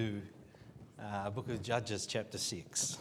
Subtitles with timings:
[0.00, 0.22] to
[0.98, 2.96] uh, Book of Judges, chapter 6.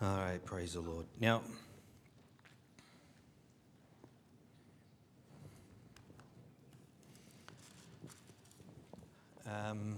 [0.00, 1.04] All right, praise the Lord.
[1.20, 1.42] Now,
[9.46, 9.96] um,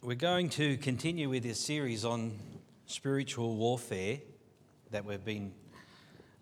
[0.00, 2.38] we're going to continue with this series on
[2.94, 4.20] spiritual warfare
[4.92, 5.52] that we've been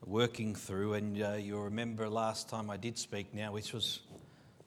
[0.04, 0.92] working through.
[0.92, 4.00] And uh, you'll remember last time I did speak now, which was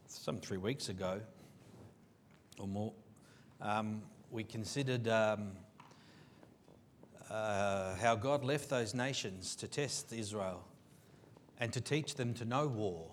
[0.08, 1.22] some three weeks ago
[2.58, 2.92] or more,
[3.62, 4.02] um,
[4.32, 5.52] we considered um,
[7.30, 10.64] uh, how God left those nations to test Israel
[11.60, 13.12] and to teach them to know war,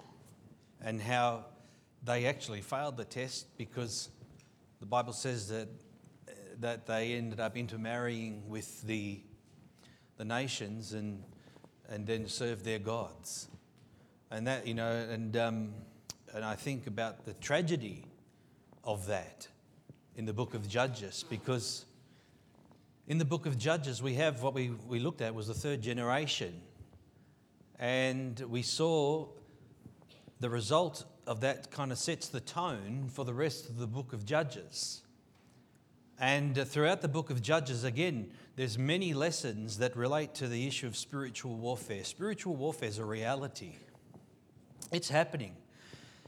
[0.80, 1.44] and how
[2.04, 4.08] they actually failed the test because
[4.80, 5.68] the Bible says that,
[6.62, 9.20] that they ended up intermarrying with the,
[10.16, 11.22] the nations and,
[11.88, 13.48] and then served their gods.
[14.30, 15.74] And that, you know, and, um,
[16.34, 18.04] and I think about the tragedy
[18.84, 19.46] of that
[20.16, 21.84] in the book of Judges because
[23.06, 25.82] in the book of Judges we have what we, we looked at was the third
[25.82, 26.60] generation.
[27.78, 29.26] And we saw
[30.40, 34.12] the result of that kind of sets the tone for the rest of the book
[34.12, 35.02] of Judges.
[36.22, 40.68] And uh, throughout the book of Judges, again, there's many lessons that relate to the
[40.68, 42.04] issue of spiritual warfare.
[42.04, 43.74] Spiritual warfare is a reality,
[44.92, 45.56] it's happening.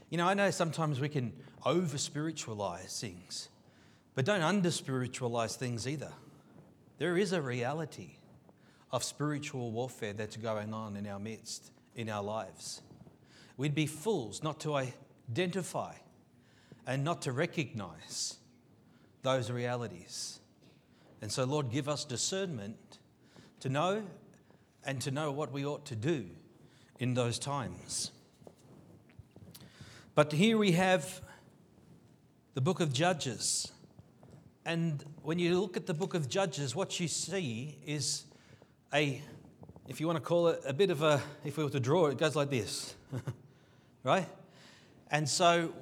[0.09, 1.31] You know, I know sometimes we can
[1.65, 3.47] over spiritualize things,
[4.15, 6.11] but don't under spiritualize things either.
[6.97, 8.17] There is a reality
[8.91, 12.81] of spiritual warfare that's going on in our midst, in our lives.
[13.55, 15.93] We'd be fools not to identify
[16.85, 18.35] and not to recognize
[19.25, 20.39] those realities.
[21.21, 22.99] And so, Lord, give us discernment
[23.59, 24.03] to know
[24.85, 26.25] and to know what we ought to do
[26.99, 28.11] in those times.
[30.13, 31.21] But here we have
[32.53, 33.71] the book of Judges.
[34.65, 38.23] And when you look at the book of Judges, what you see is
[38.93, 39.21] a,
[39.87, 42.07] if you want to call it a bit of a, if we were to draw
[42.07, 42.95] it, it goes like this.
[44.03, 44.27] right?
[45.11, 45.73] And so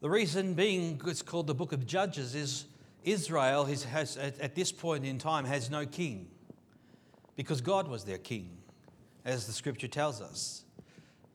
[0.00, 2.64] the reason being it's called the book of Judges is
[3.04, 6.28] Israel has, has, at this point in time has no king
[7.36, 8.58] because God was their king,
[9.24, 10.64] as the scripture tells us.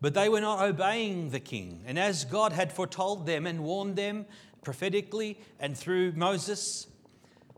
[0.02, 1.81] But they were not obeying the king.
[1.86, 4.26] And as God had foretold them and warned them
[4.64, 6.88] prophetically and through Moses,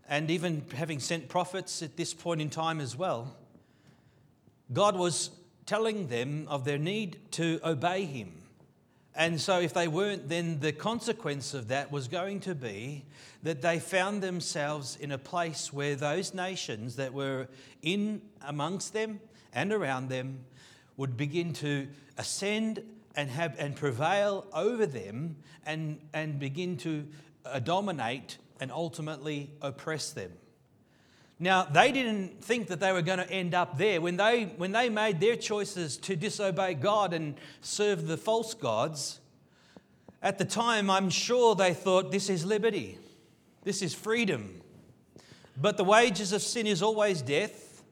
[0.08, 3.36] and even having sent prophets at this point in time as well,
[4.72, 5.32] God was
[5.66, 8.37] telling them of their need to obey him.
[9.18, 13.04] And so, if they weren't, then the consequence of that was going to be
[13.42, 17.48] that they found themselves in a place where those nations that were
[17.82, 19.20] in amongst them
[19.54, 20.46] and around them
[20.98, 21.88] would begin to
[22.20, 22.84] ascend
[23.16, 27.08] and, have, and prevail over them and, and begin to
[27.44, 30.32] uh, dominate and ultimately oppress them.
[31.40, 34.02] Now, they didn't think that they were going to end up there.
[34.02, 39.20] When they, when they made their choices to disobey God and serve the false gods,
[40.22, 42.98] at the time, I'm sure they thought this is liberty,
[43.64, 44.62] this is freedom.
[45.60, 47.84] But the wages of sin is always death,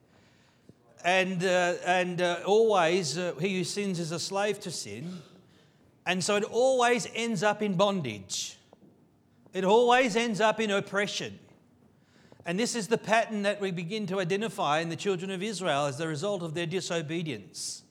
[1.04, 5.20] and, uh, and uh, always uh, he who sins is a slave to sin.
[6.04, 8.58] And so it always ends up in bondage,
[9.52, 11.38] it always ends up in oppression.
[12.46, 15.86] And this is the pattern that we begin to identify in the children of Israel
[15.86, 17.82] as the result of their disobedience.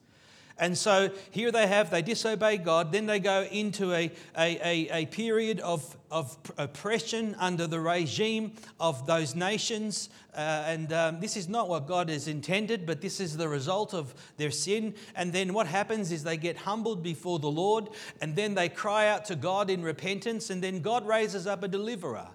[0.58, 4.90] And so here they have, they disobey God, then they go into a, a, a,
[5.02, 10.08] a, period of, of oppression under the regime of those nations.
[10.34, 13.94] Uh, and um, this is not what God has intended, but this is the result
[13.94, 14.94] of their sin.
[15.14, 17.90] And then what happens is they get humbled before the Lord,
[18.22, 21.68] and then they cry out to God in repentance, and then God raises up a
[21.68, 22.30] deliverer.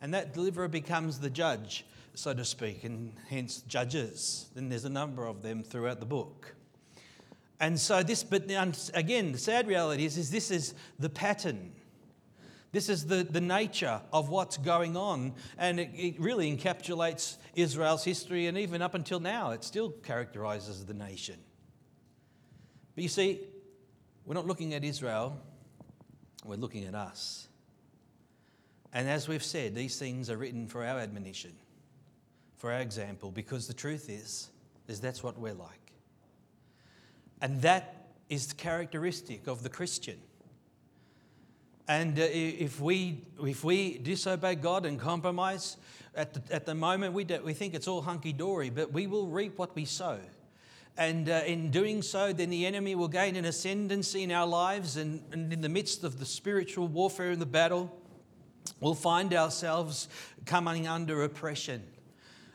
[0.00, 4.46] And that deliverer becomes the judge, so to speak, and hence judges.
[4.54, 6.54] Then there's a number of them throughout the book.
[7.60, 8.44] And so this, but
[8.94, 11.72] again, the sad reality is, is this is the pattern.
[12.70, 15.34] This is the, the nature of what's going on.
[15.56, 20.84] And it, it really encapsulates Israel's history, and even up until now, it still characterizes
[20.84, 21.36] the nation.
[22.94, 23.40] But you see,
[24.24, 25.40] we're not looking at Israel,
[26.44, 27.47] we're looking at us.
[28.92, 31.52] And as we've said, these things are written for our admonition,
[32.56, 34.50] for our example, because the truth is,
[34.88, 35.92] is that's what we're like.
[37.40, 40.18] And that is the characteristic of the Christian.
[41.86, 45.76] And uh, if, we, if we disobey God and compromise,
[46.14, 49.06] at the, at the moment we, do, we think it's all hunky dory, but we
[49.06, 50.18] will reap what we sow.
[50.98, 54.96] And uh, in doing so, then the enemy will gain an ascendancy in our lives.
[54.96, 57.96] And, and in the midst of the spiritual warfare and the battle,
[58.80, 60.08] we'll find ourselves
[60.46, 61.82] coming under oppression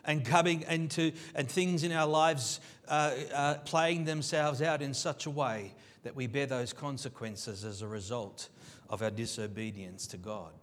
[0.06, 5.26] and coming into and things in our lives uh, uh, playing themselves out in such
[5.26, 5.74] a way
[6.04, 8.50] that we bear those consequences as a result
[8.90, 10.54] of our disobedience to God.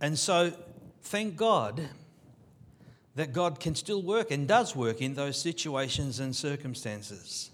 [0.00, 0.52] And so,
[1.02, 1.88] thank God
[3.16, 7.50] that God can still work and does work in those situations and circumstances.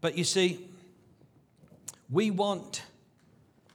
[0.00, 0.68] But you see,
[2.10, 2.82] we want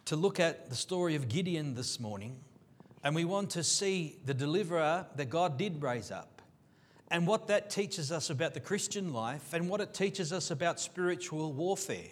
[0.07, 2.37] to look at the story of Gideon this morning
[3.03, 6.41] and we want to see the deliverer that God did raise up
[7.11, 10.79] and what that teaches us about the Christian life and what it teaches us about
[10.79, 12.07] spiritual warfare.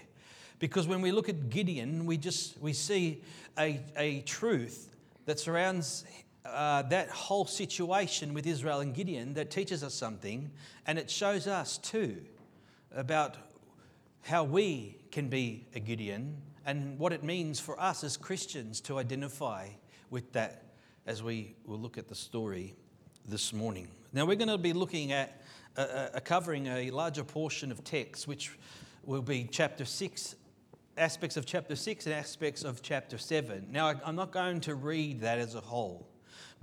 [0.59, 3.21] Because when we look at Gideon, we just we see
[3.57, 4.93] a, a truth
[5.25, 6.03] that surrounds
[6.43, 10.51] uh, that whole situation with Israel and Gideon that teaches us something,
[10.85, 12.17] and it shows us too
[12.93, 13.37] about
[14.23, 18.97] how we can be a Gideon and what it means for us as Christians to
[18.97, 19.69] identify
[20.09, 20.63] with that
[21.05, 22.75] as we will look at the story
[23.27, 23.87] this morning.
[24.11, 25.41] Now, we're going to be looking at
[26.25, 28.57] covering a larger portion of text, which
[29.03, 30.35] will be chapter 6
[30.97, 33.67] aspects of chapter 6 and aspects of chapter 7.
[33.71, 36.07] Now, I'm not going to read that as a whole.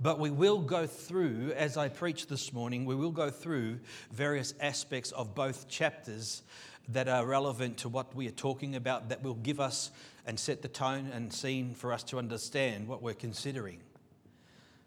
[0.01, 3.79] But we will go through, as I preach this morning, we will go through
[4.11, 6.41] various aspects of both chapters
[6.89, 9.91] that are relevant to what we are talking about, that will give us
[10.25, 13.79] and set the tone and scene for us to understand what we're considering.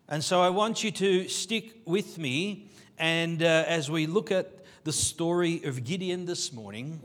[0.09, 4.65] And so I want you to stick with me, and uh, as we look at
[4.85, 7.01] the story of Gideon this morning,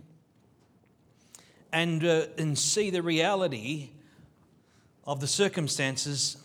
[1.73, 3.89] and, uh, and see the reality
[5.05, 6.37] of the circumstances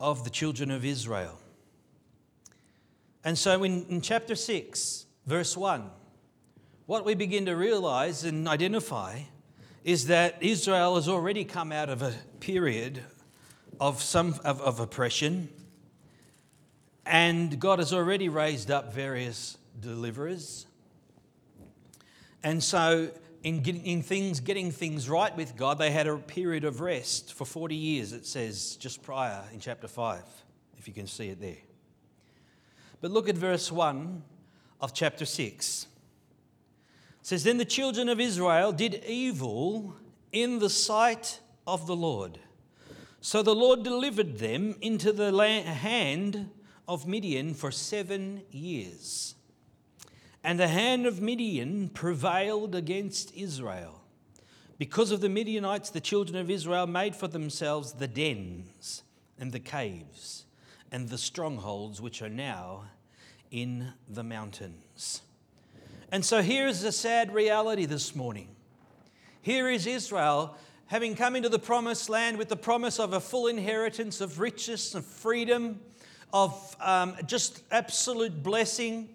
[0.00, 1.38] of the children of Israel.
[3.24, 5.90] And so in, in chapter 6, verse 1,
[6.86, 9.20] what we begin to realize and identify
[9.84, 13.02] is that Israel has already come out of a period
[13.80, 15.48] of some of, of oppression,
[17.06, 20.66] and God has already raised up various deliverers.
[22.42, 23.10] And so
[23.42, 27.32] in, getting, in things, getting things right with God, they had a period of rest
[27.32, 30.22] for 40 years, it says just prior in chapter 5,
[30.78, 31.56] if you can see it there.
[33.00, 34.22] But look at verse 1
[34.80, 35.86] of chapter 6.
[37.24, 39.94] Says, Then the children of Israel did evil
[40.30, 42.38] in the sight of the Lord.
[43.22, 45.32] So the Lord delivered them into the
[45.62, 46.50] hand
[46.86, 49.36] of Midian for seven years.
[50.44, 54.02] And the hand of Midian prevailed against Israel.
[54.76, 59.02] Because of the Midianites, the children of Israel made for themselves the dens
[59.38, 60.44] and the caves
[60.92, 62.84] and the strongholds which are now
[63.50, 65.22] in the mountains.
[66.14, 68.46] And so here is a sad reality this morning.
[69.42, 70.56] Here is Israel
[70.86, 74.94] having come into the promised land with the promise of a full inheritance of riches
[74.94, 75.80] and freedom,
[76.32, 79.08] of um, just absolute blessing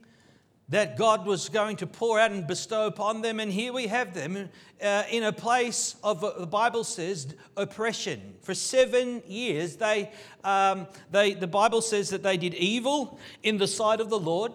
[0.67, 3.39] that God was going to pour out and bestow upon them.
[3.39, 4.49] And here we have them
[4.83, 8.33] uh, in a place of, uh, the Bible says, oppression.
[8.41, 10.11] For seven years, they,
[10.43, 14.51] um, they, the Bible says that they did evil in the sight of the Lord.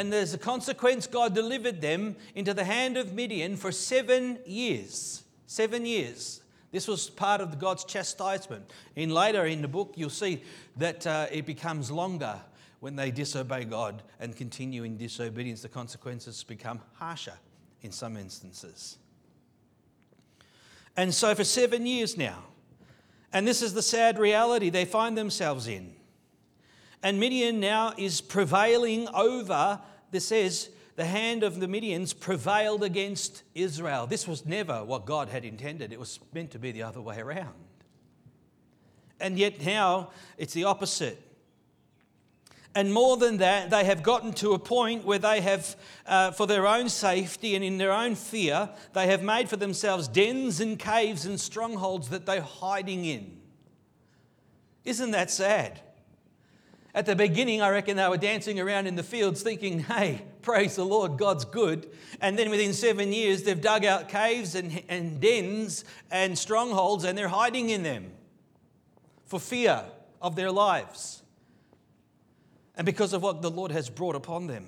[0.00, 5.24] And as a consequence, God delivered them into the hand of Midian for seven years.
[5.46, 6.40] Seven years.
[6.72, 8.70] This was part of God's chastisement.
[8.96, 10.42] In later in the book, you'll see
[10.78, 12.40] that uh, it becomes longer
[12.78, 17.36] when they disobey God and continue in disobedience, the consequences become harsher
[17.82, 18.96] in some instances.
[20.96, 22.44] And so, for seven years now,
[23.34, 25.92] and this is the sad reality they find themselves in.
[27.02, 29.80] And Midian now is prevailing over,
[30.10, 34.06] this says, the hand of the Midians prevailed against Israel.
[34.06, 37.18] This was never what God had intended, it was meant to be the other way
[37.18, 37.54] around.
[39.20, 41.22] And yet now it's the opposite.
[42.74, 45.74] And more than that, they have gotten to a point where they have,
[46.06, 50.06] uh, for their own safety and in their own fear, they have made for themselves
[50.06, 53.38] dens and caves and strongholds that they're hiding in.
[54.84, 55.80] Isn't that sad?
[56.94, 60.76] At the beginning, I reckon they were dancing around in the fields thinking, hey, praise
[60.76, 61.88] the Lord, God's good.
[62.20, 67.16] And then within seven years, they've dug out caves and, and dens and strongholds and
[67.16, 68.10] they're hiding in them
[69.24, 69.84] for fear
[70.20, 71.22] of their lives
[72.80, 74.66] and because of what the Lord has brought upon them.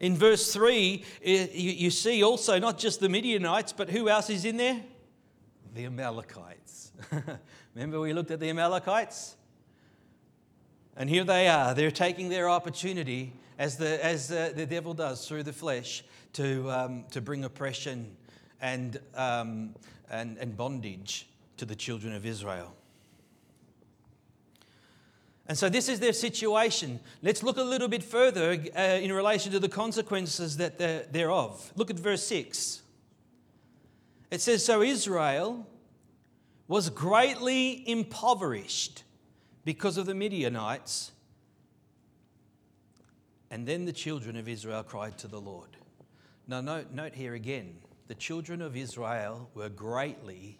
[0.00, 4.56] In verse 3, you see also not just the Midianites, but who else is in
[4.56, 4.82] there?
[5.76, 6.90] The Amalekites.
[7.74, 9.36] Remember, we looked at the Amalekites?
[10.96, 11.74] And here they are.
[11.74, 16.70] They're taking their opportunity, as the, as the, the devil does through the flesh, to,
[16.70, 18.16] um, to bring oppression
[18.60, 19.74] and, um,
[20.10, 22.74] and, and bondage to the children of Israel.
[25.46, 27.00] And so this is their situation.
[27.22, 30.78] Let's look a little bit further uh, in relation to the consequences that
[31.12, 31.72] thereof.
[31.74, 32.82] Look at verse 6.
[34.30, 35.66] It says, So Israel
[36.72, 39.04] was greatly impoverished
[39.62, 41.12] because of the Midianites.
[43.50, 45.76] And then the children of Israel cried to the Lord.
[46.48, 47.76] Now, note, note here again
[48.08, 50.58] the children of Israel were greatly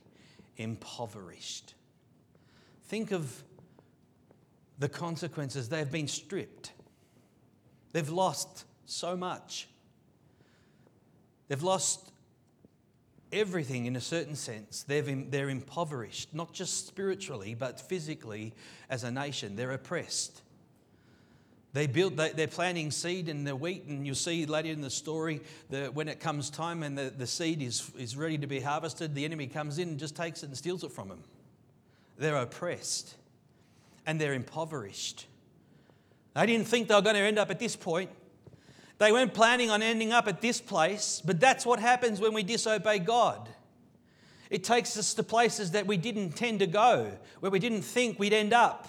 [0.59, 1.73] impoverished.
[2.85, 3.43] Think of
[4.79, 5.71] the consequences.
[5.71, 6.73] They've been stripped,
[7.95, 9.67] they've lost so much.
[11.49, 12.12] They've lost
[13.33, 14.83] everything in a certain sense.
[14.83, 18.53] They've, they're impoverished, not just spiritually, but physically
[18.91, 19.57] as a nation.
[19.57, 20.43] They're oppressed.
[21.73, 25.41] They build, they're planting seed in the wheat, and you'll see later in the story
[25.71, 29.15] that when it comes time and the, the seed is, is ready to be harvested,
[29.15, 31.23] the enemy comes in and just takes it and steals it from them.
[32.19, 33.15] They're oppressed
[34.07, 35.27] and they're impoverished.
[36.35, 38.11] They didn't think they were going to end up at this point.
[39.03, 42.45] They weren't planning on ending up at this place, but that's what happens when we
[42.45, 43.49] disobey God.
[44.49, 48.21] It takes us to places that we didn't intend to go, where we didn't think
[48.21, 48.87] we'd end up.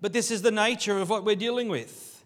[0.00, 2.24] But this is the nature of what we're dealing with.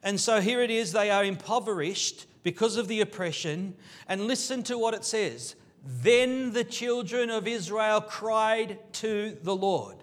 [0.00, 3.74] And so here it is they are impoverished because of the oppression.
[4.06, 5.56] And listen to what it says.
[5.84, 9.96] Then the children of Israel cried to the Lord.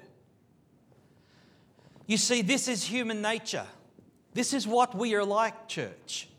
[2.08, 3.68] You see, this is human nature.
[4.34, 6.30] This is what we are like, church.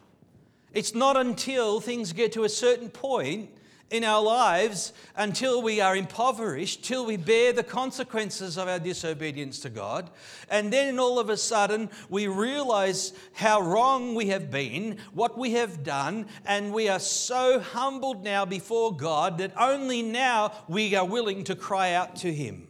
[0.73, 3.51] It's not until things get to a certain point
[3.91, 9.59] in our lives, until we are impoverished, till we bear the consequences of our disobedience
[9.61, 10.09] to God.
[10.49, 15.53] And then all of a sudden, we realize how wrong we have been, what we
[15.53, 21.05] have done, and we are so humbled now before God that only now we are
[21.05, 22.69] willing to cry out to Him.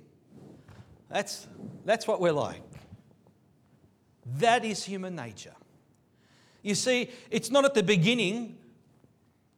[1.08, 1.46] That's,
[1.84, 2.62] that's what we're like.
[4.38, 5.54] That is human nature.
[6.62, 8.58] You see, it's not at the beginning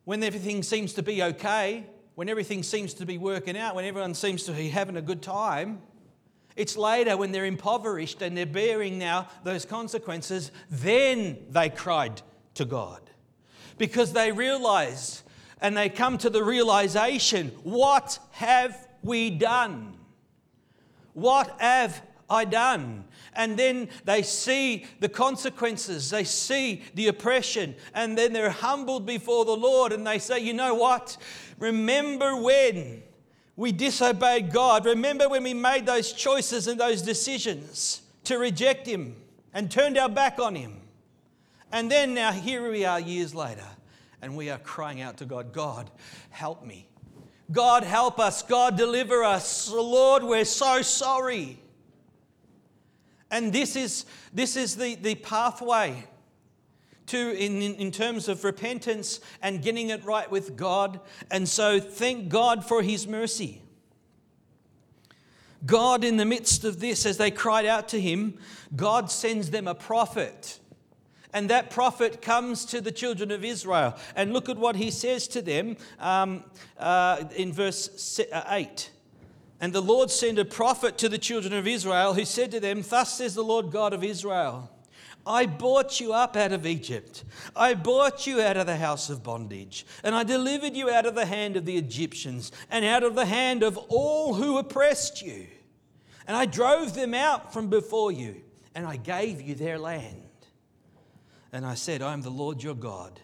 [0.05, 4.15] when everything seems to be okay, when everything seems to be working out, when everyone
[4.15, 5.81] seems to be having a good time.
[6.57, 12.23] It's later when they're impoverished and they're bearing now those consequences, then they cried
[12.55, 13.01] to God.
[13.77, 15.25] Because they realize
[15.61, 19.95] and they come to the realization what have we done?
[21.13, 23.05] What have I done?
[23.37, 29.45] And then they see the consequences, they see the oppression, and then they're humbled before
[29.45, 31.17] the Lord and they say, You know what?
[31.59, 33.03] Remember when
[33.57, 34.85] we disobeyed God.
[34.85, 39.17] Remember when we made those choices and those decisions to reject Him
[39.53, 40.81] and turned our back on Him.
[41.71, 43.67] And then now here we are years later,
[44.23, 45.91] and we are crying out to God, God,
[46.31, 46.89] help me.
[47.53, 48.43] God, help us.
[48.43, 49.71] God, deliver us.
[49.71, 51.59] Lord, we're so sorry.
[53.35, 56.05] And this is, this is the, the pathway
[57.07, 61.01] to in, in terms of repentance and getting it right with God.
[61.33, 63.61] And so thank God for his mercy.
[65.67, 68.39] God, in the midst of this, as they cried out to him,
[68.77, 70.61] God sends them a prophet.
[71.33, 73.97] And that prophet comes to the children of Israel.
[74.15, 76.45] And look at what he says to them um,
[76.79, 78.91] uh, in verse 8.
[79.65, 82.85] And the Lord sent a prophet to the children of Israel who said to them,
[82.87, 84.71] Thus says the Lord God of Israel.
[85.27, 87.25] I brought you up out of Egypt.
[87.57, 89.87] I brought you out of the house of bondage.
[90.03, 93.25] And I delivered you out of the hand of the Egyptians and out of the
[93.25, 95.47] hand of all who oppressed you.
[96.27, 98.43] And I drove them out from before you,
[98.75, 100.29] and I gave you their land.
[101.55, 103.19] And I said, I am the Lord your God.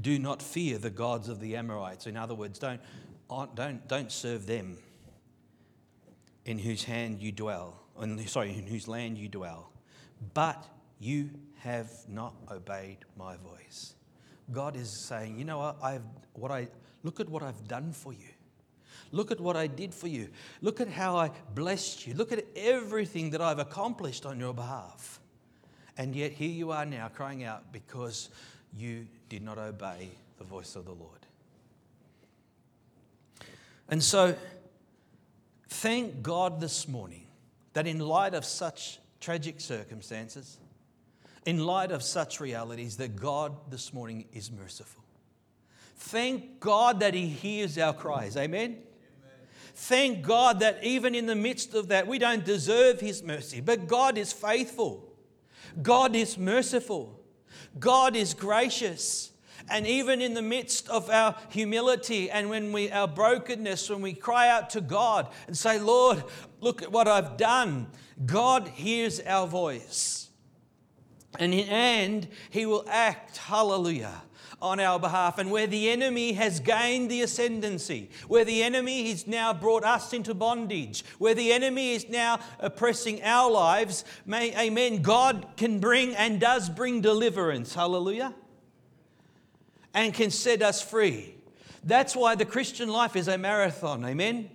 [0.00, 2.06] Do not fear the gods of the Amorites.
[2.06, 2.80] In other words, don't,
[3.28, 4.78] don't, don't serve them
[6.44, 7.80] in whose hand you dwell,
[8.26, 9.70] sorry, in whose land you dwell.
[10.34, 10.64] But
[10.98, 11.30] you
[11.60, 13.94] have not obeyed my voice.
[14.50, 16.02] God is saying, you know what, I've,
[16.34, 16.68] what I,
[17.02, 18.28] look at what I've done for you.
[19.12, 20.28] Look at what I did for you.
[20.62, 22.14] Look at how I blessed you.
[22.14, 25.20] Look at everything that I've accomplished on your behalf.
[25.98, 28.30] And yet here you are now crying out because
[28.76, 31.26] you did not obey the voice of the Lord.
[33.88, 34.34] And so
[35.72, 37.26] Thank God this morning
[37.72, 40.58] that in light of such tragic circumstances,
[41.46, 45.02] in light of such realities that God this morning is merciful.
[45.96, 48.36] Thank God that He hears our cries.
[48.36, 48.78] Amen?
[49.74, 53.88] Thank God that even in the midst of that, we don't deserve His mercy, but
[53.88, 55.10] God is faithful.
[55.80, 57.18] God is merciful.
[57.80, 59.31] God is gracious.
[59.68, 64.12] And even in the midst of our humility and when we our brokenness, when we
[64.12, 66.22] cry out to God and say, Lord,
[66.60, 67.88] look at what I've done,
[68.26, 70.30] God hears our voice.
[71.38, 74.22] And in end, He will act, hallelujah,
[74.60, 75.38] on our behalf.
[75.38, 80.12] And where the enemy has gained the ascendancy, where the enemy has now brought us
[80.12, 86.14] into bondage, where the enemy is now oppressing our lives, may, amen, God can bring
[86.14, 88.34] and does bring deliverance, hallelujah,
[89.94, 91.34] and can set us free.
[91.84, 94.50] That's why the Christian life is a marathon, amen.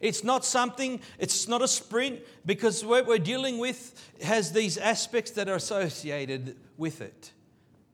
[0.00, 5.30] It's not something, it's not a sprint because what we're dealing with has these aspects
[5.32, 7.32] that are associated with it.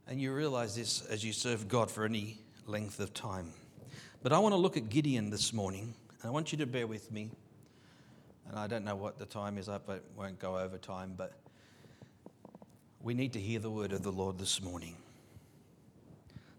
[0.09, 3.53] And you realize this as you serve God for any length of time.
[4.23, 6.87] But I want to look at Gideon this morning, and I want you to bear
[6.87, 7.31] with me.
[8.49, 9.79] And I don't know what the time is I
[10.17, 11.33] won't go over time, but
[13.01, 14.97] we need to hear the word of the Lord this morning.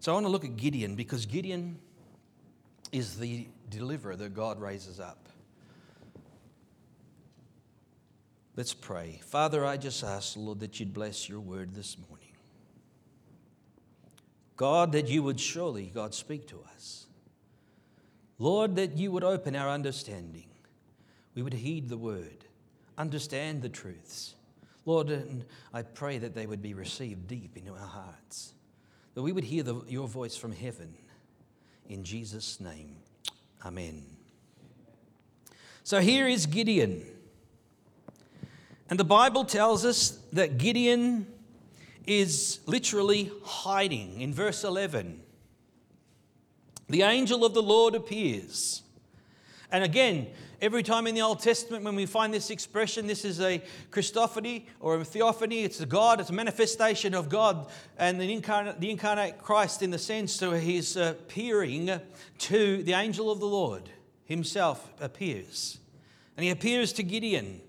[0.04, 1.80] So I want to look at Gideon because Gideon
[2.92, 5.30] is the deliverer that God raises up.
[8.58, 9.22] Let's pray.
[9.24, 12.34] Father, I just ask, Lord, that you'd bless your word this morning.
[14.58, 17.06] God, that you would surely, God, speak to us.
[18.40, 20.48] Lord, that you would open our understanding.
[21.34, 22.44] We would heed the word,
[22.98, 24.36] understand the truths.
[24.86, 28.54] Lord, and I pray that they would be received deep into our hearts,
[29.14, 30.94] that we would hear the, your voice from heaven.
[31.88, 32.98] In Jesus' name,
[33.66, 34.06] amen.
[35.84, 37.06] So here is Gideon.
[38.90, 41.28] And the Bible tells us that Gideon
[42.06, 44.22] is literally hiding.
[44.22, 45.22] In verse 11,
[46.90, 48.84] the angel of the Lord appears.
[49.72, 50.28] And again,
[50.64, 54.66] every time in the Old Testament when we find this expression, this is a Christophany
[54.80, 57.68] or a theophany, it's a God, it's a manifestation of God
[57.98, 61.92] and the incarnate, the incarnate Christ in the sense that he's appearing
[62.38, 63.90] to the angel of the Lord
[64.24, 65.80] himself appears.
[66.38, 67.60] And he appears to Gideon.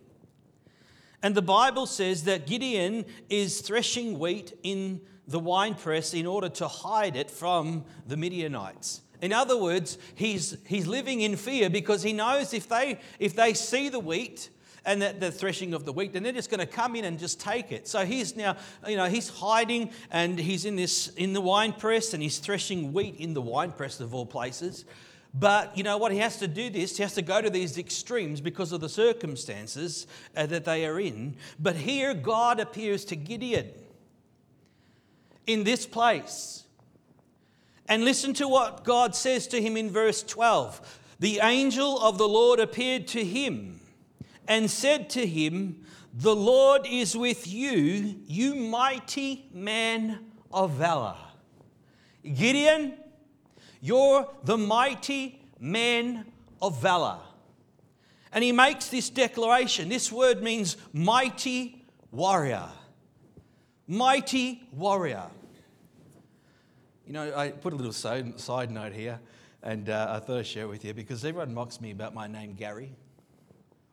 [1.21, 6.69] And the Bible says that Gideon is threshing wheat in the winepress in order to
[6.69, 9.01] hide it from the Midianites.
[9.25, 13.55] In other words, he's, he's living in fear because he knows if they, if they
[13.55, 14.51] see the wheat,
[14.87, 17.19] and the, the, threshing of the wheat, then they're just going to come in and
[17.19, 17.89] just take it.
[17.89, 22.13] So he's now, you know, he's hiding and he's in this in the wine press
[22.13, 24.85] and he's threshing wheat in the wine press of all places.
[25.33, 26.13] But you know what?
[26.13, 26.99] He has to do this.
[26.99, 30.07] He has to go to these extremes because of the circumstances
[30.37, 31.37] uh, that they are in.
[31.59, 33.71] But here, God appears to Gideon
[35.47, 36.64] in this place.
[37.87, 41.01] And listen to what God says to him in verse 12.
[41.21, 43.81] The angel of the Lord appeared to him
[44.49, 50.19] and said to him, The Lord is with you, you mighty man
[50.53, 51.17] of valor.
[52.23, 52.95] Gideon,
[53.81, 56.25] you're the mighty man
[56.63, 57.19] of valor.
[58.33, 59.89] And he makes this declaration.
[59.89, 62.69] This word means mighty warrior.
[63.87, 65.27] Mighty warrior.
[67.07, 69.21] You know, I put a little side, side note here,
[69.63, 72.27] and uh, I thought I'd share it with you because everyone mocks me about my
[72.27, 72.93] name, Gary.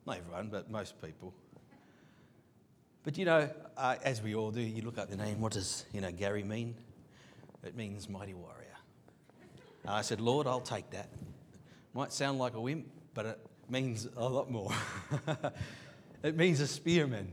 [0.06, 1.34] Not everyone, but most people.
[3.04, 5.42] But you know, uh, as we all do, you look up the name.
[5.42, 6.76] What does you know Gary mean?
[7.66, 8.78] It means mighty warrior.
[9.84, 11.10] And I said, Lord, I'll take that.
[11.94, 14.72] Might sound like a wimp, but it means a lot more.
[16.24, 17.30] it means a spearman,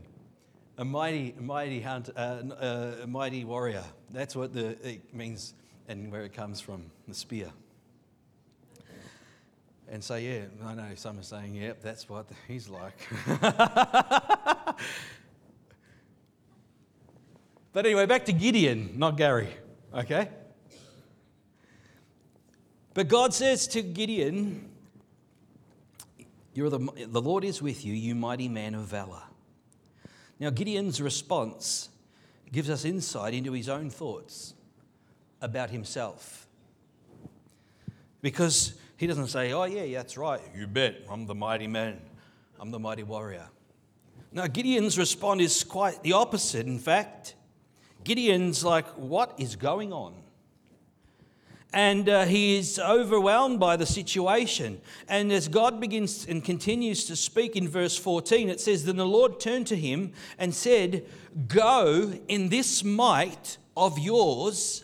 [0.77, 3.83] a mighty, mighty hunter, uh, uh, a mighty warrior.
[4.11, 5.53] That's what the, it means
[5.89, 7.49] and where it comes from, the spear.
[9.91, 12.93] And so, yeah, I know some are saying, yep, that's what he's like.
[13.41, 14.77] but
[17.75, 19.49] anyway, back to Gideon, not Gary,
[19.93, 20.29] okay?
[22.93, 24.69] But God says to Gideon,
[26.53, 29.23] You're the, the Lord is with you, you mighty man of valor.
[30.39, 31.89] Now, Gideon's response
[32.51, 34.53] gives us insight into his own thoughts
[35.41, 36.47] about himself.
[38.21, 42.01] Because he doesn't say, Oh, yeah, that's right, you bet, I'm the mighty man,
[42.59, 43.47] I'm the mighty warrior.
[44.31, 47.35] Now, Gideon's response is quite the opposite, in fact.
[48.03, 50.13] Gideon's like, What is going on?
[51.71, 54.81] and uh, he is overwhelmed by the situation.
[55.07, 59.05] And as God begins and continues to speak in verse 14, it says, Then the
[59.05, 61.05] Lord turned to him and said,
[61.47, 64.83] Go in this might of yours,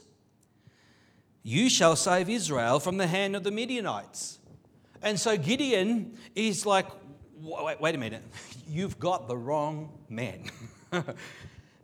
[1.46, 4.40] you shall save Israel from the hand of the Midianites.
[5.04, 6.88] And so Gideon is like,
[7.40, 8.24] Wait, wait a minute,
[8.68, 10.50] you've got the wrong man.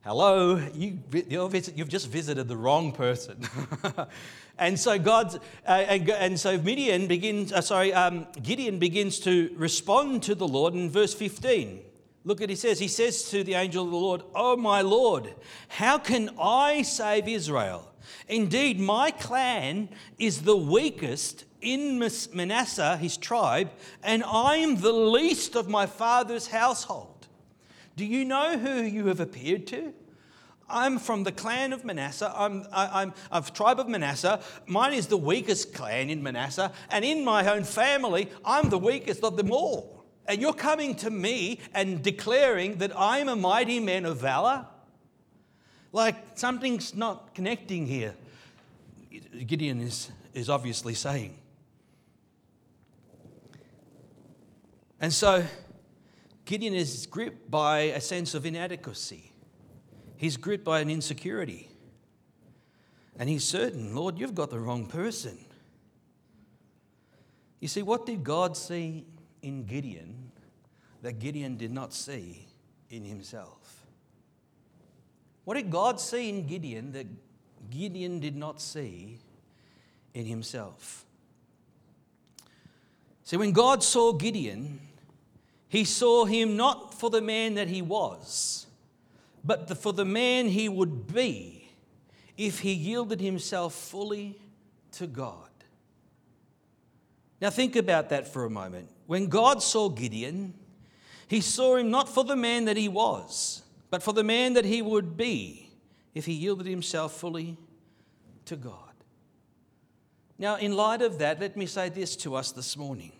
[0.04, 3.48] Hello, you, you've just visited the wrong person.
[4.58, 5.36] and so God,
[5.68, 10.48] uh, and, and, so Midian begins, uh, sorry, um, Gideon begins to respond to the
[10.48, 11.82] Lord in verse 15.
[12.24, 12.80] Look at he says.
[12.80, 15.36] He says to the angel of the Lord, Oh my Lord,
[15.68, 17.91] how can I save Israel?
[18.28, 22.00] Indeed, my clan is the weakest in
[22.34, 23.72] Manasseh, his tribe,
[24.04, 27.28] and I am the least of my father's household.
[27.96, 29.94] Do you know who you have appeared to?
[30.72, 32.34] I'm from the clan of Manasseh.
[32.36, 34.42] I'm, I, am of tribe of Manasseh.
[34.66, 36.72] Mine is the weakest clan in Manasseh.
[36.90, 40.06] And in my own family, I'm the weakest of them all.
[40.28, 44.66] And you're coming to me and declaring that I'm a mighty man of valor?
[45.92, 48.16] Like something's not connecting here.
[49.46, 51.38] Gideon is, is obviously saying.
[55.00, 55.44] And so
[56.46, 59.32] Gideon is gripped by a sense of inadequacy.
[60.16, 61.68] He's gripped by an insecurity.
[63.18, 65.38] And he's certain, Lord, you've got the wrong person.
[67.60, 69.06] You see, what did God see
[69.42, 70.32] in Gideon
[71.02, 72.48] that Gideon did not see
[72.90, 73.61] in himself?
[75.44, 77.08] What did God see in Gideon that
[77.70, 79.18] Gideon did not see
[80.14, 81.06] in himself?
[83.24, 84.80] See, when God saw Gideon,
[85.70, 88.68] he saw him not for the man that he was,
[89.44, 91.70] but for the man he would be
[92.38, 94.38] if he yielded himself fully
[94.94, 95.50] to God.
[97.40, 98.90] Now, think about that for a moment.
[99.08, 100.54] When God saw Gideon,
[101.28, 104.66] he saw him not for the man that he was, but for the man that
[104.66, 105.70] he would be
[106.16, 107.58] if he yielded himself fully
[108.46, 108.76] to God.
[110.40, 113.12] Now, in light of that, let me say this to us this morning.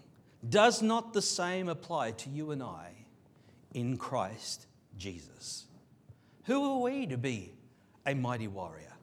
[0.48, 2.94] Does not the same apply to you and I
[3.74, 4.66] in Christ
[4.98, 5.68] Jesus?
[6.46, 7.54] Who are we to be
[8.08, 8.94] a mighty warrior?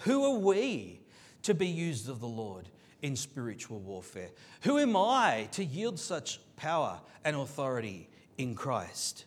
[0.00, 1.00] Who are we
[1.42, 2.68] to be used of the Lord
[3.02, 4.30] in spiritual warfare?
[4.62, 8.08] Who am I to yield such power and authority
[8.38, 9.24] in Christ?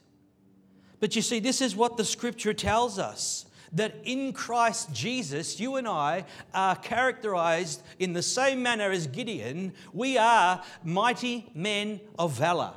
[1.03, 5.75] But you see, this is what the scripture tells us that in Christ Jesus, you
[5.75, 9.73] and I are characterized in the same manner as Gideon.
[9.91, 12.71] We are mighty men of valor.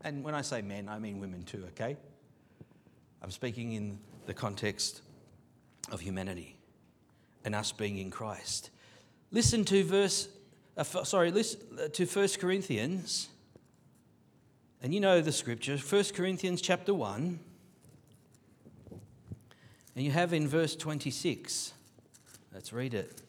[0.00, 1.98] And when I say men, I mean women too, okay?
[3.20, 5.02] I'm speaking in the context
[5.90, 6.56] of humanity
[7.44, 8.70] and us being in Christ.
[9.32, 10.30] Listen to verse,
[10.78, 13.28] uh, sorry, listen uh, to 1 Corinthians.
[14.82, 17.38] And you know the scripture, 1 Corinthians chapter 1.
[19.94, 21.72] And you have in verse 26,
[22.52, 23.22] let's read it.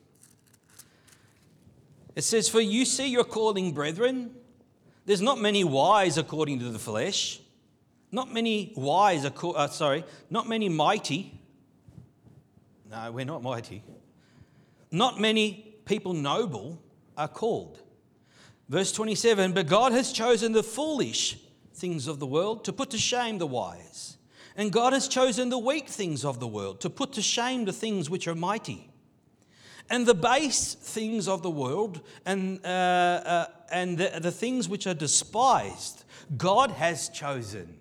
[2.16, 4.32] It says, For you see your calling, brethren.
[5.06, 7.40] There's not many wise according to the flesh,
[8.12, 11.40] not many wise, uh, sorry, not many mighty.
[12.90, 13.84] No, we're not mighty.
[14.90, 16.82] Not many people noble
[17.16, 17.80] are called.
[18.70, 21.38] Verse 27 But God has chosen the foolish
[21.74, 24.18] things of the world to put to shame the wise.
[24.56, 27.74] And God has chosen the weak things of the world to put to shame the
[27.74, 28.90] things which are mighty.
[29.90, 34.88] And the base things of the world and, uh, uh, and the, the things which
[34.88, 36.06] are despised,
[36.38, 37.80] God has chosen.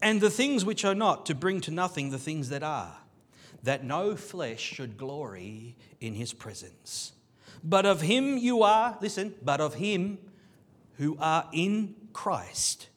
[0.00, 2.96] And the things which are not, to bring to nothing the things that are,
[3.62, 7.12] that no flesh should glory in his presence.
[7.64, 10.18] But of him you are, listen, but of him
[10.98, 12.88] who are in Christ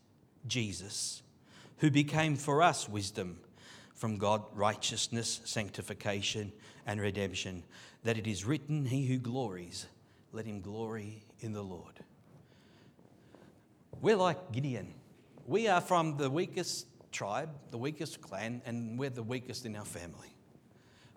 [0.48, 1.24] Jesus
[1.78, 3.40] who became for us wisdom
[3.94, 6.52] from God, righteousness, sanctification,
[6.86, 7.64] and redemption,
[8.04, 9.88] that it is written, He who glories,
[10.32, 12.00] let him glory in the Lord.
[14.02, 14.94] We're like Gideon.
[15.48, 19.86] We are from the weakest tribe, the weakest clan, and we're the weakest in our
[19.86, 20.36] family.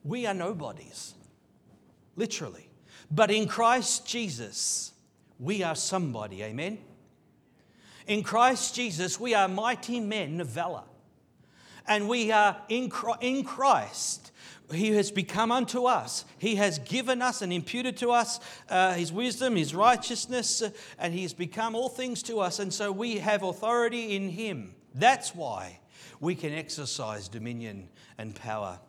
[0.05, 1.15] We are nobodies,
[2.15, 2.71] literally.
[3.11, 4.93] But in Christ Jesus,
[5.39, 6.43] we are somebody.
[6.45, 6.79] Amen?
[8.09, 10.83] In Christ Jesus, we are mighty men of valor.
[11.87, 14.33] And we are in Christ.
[14.73, 16.25] He has become unto us.
[16.39, 21.15] He has given us and imputed to us uh, His wisdom, His righteousness, uh, and
[21.15, 22.59] He has become all things to us.
[22.59, 24.75] And so we have authority in Him.
[24.93, 25.79] That's why
[26.19, 28.81] we can exercise dominion and power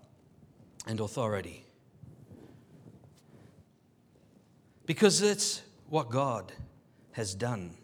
[0.87, 1.65] and authority.
[4.89, 6.51] because it's what God
[7.11, 7.75] has done.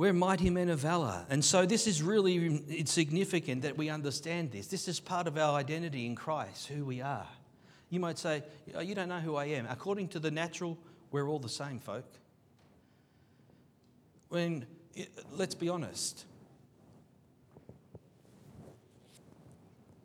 [0.00, 1.26] We're mighty men of valor.
[1.28, 2.36] And so this is really
[2.70, 4.66] it's significant that we understand this.
[4.66, 7.26] This is part of our identity in Christ, who we are.
[7.90, 8.42] You might say,
[8.74, 9.66] oh, You don't know who I am.
[9.68, 10.78] According to the natural,
[11.10, 12.06] we're all the same, folk.
[14.30, 14.64] When,
[15.32, 16.24] let's be honest.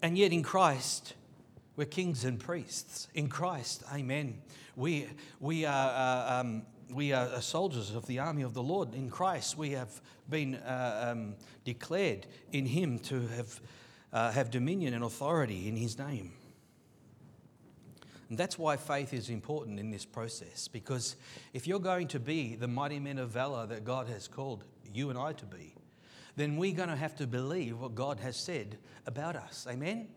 [0.01, 1.13] And yet in Christ,
[1.77, 3.08] we're kings and priests.
[3.13, 4.41] In Christ, amen.
[4.75, 5.08] We,
[5.39, 5.89] we are.
[5.89, 9.57] Uh, um, we are soldiers of the army of the Lord in Christ.
[9.57, 13.59] We have been uh, um, declared in Him to have,
[14.13, 16.33] uh, have dominion and authority in His name.
[18.29, 21.15] And that's why faith is important in this process, because
[21.53, 25.09] if you're going to be the mighty men of valor that God has called you
[25.09, 25.75] and I to be,
[26.35, 29.67] then we're going to have to believe what God has said about us.
[29.69, 30.07] Amen?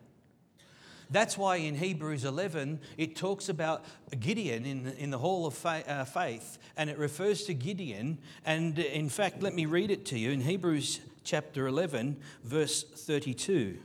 [1.11, 3.83] That's why in Hebrews 11 it talks about
[4.19, 8.19] Gideon in, in the hall of uh, faith and it refers to Gideon.
[8.45, 13.79] And in fact, let me read it to you in Hebrews chapter 11, verse 32.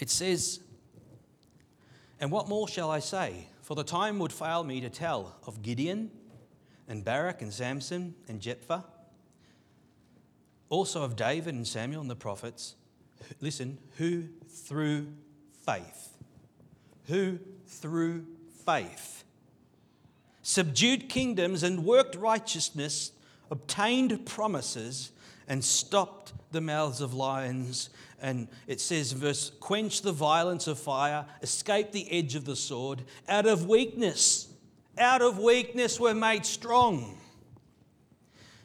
[0.00, 0.60] It says,
[2.18, 3.46] And what more shall I say?
[3.62, 6.10] For the time would fail me to tell of Gideon
[6.88, 8.84] and Barak and Samson and Jephthah,
[10.68, 12.74] also of David and Samuel and the prophets
[13.40, 14.24] listen, who
[14.66, 15.06] through
[15.64, 16.16] faith,
[17.06, 18.24] who through
[18.64, 19.18] faith
[20.48, 23.12] subdued kingdoms and worked righteousness,
[23.50, 25.12] obtained promises,
[25.46, 27.90] and stopped the mouths of lions.
[28.22, 33.04] And it says, verse, quench the violence of fire, escape the edge of the sword.
[33.28, 34.48] Out of weakness,
[34.96, 37.18] out of weakness were made strong,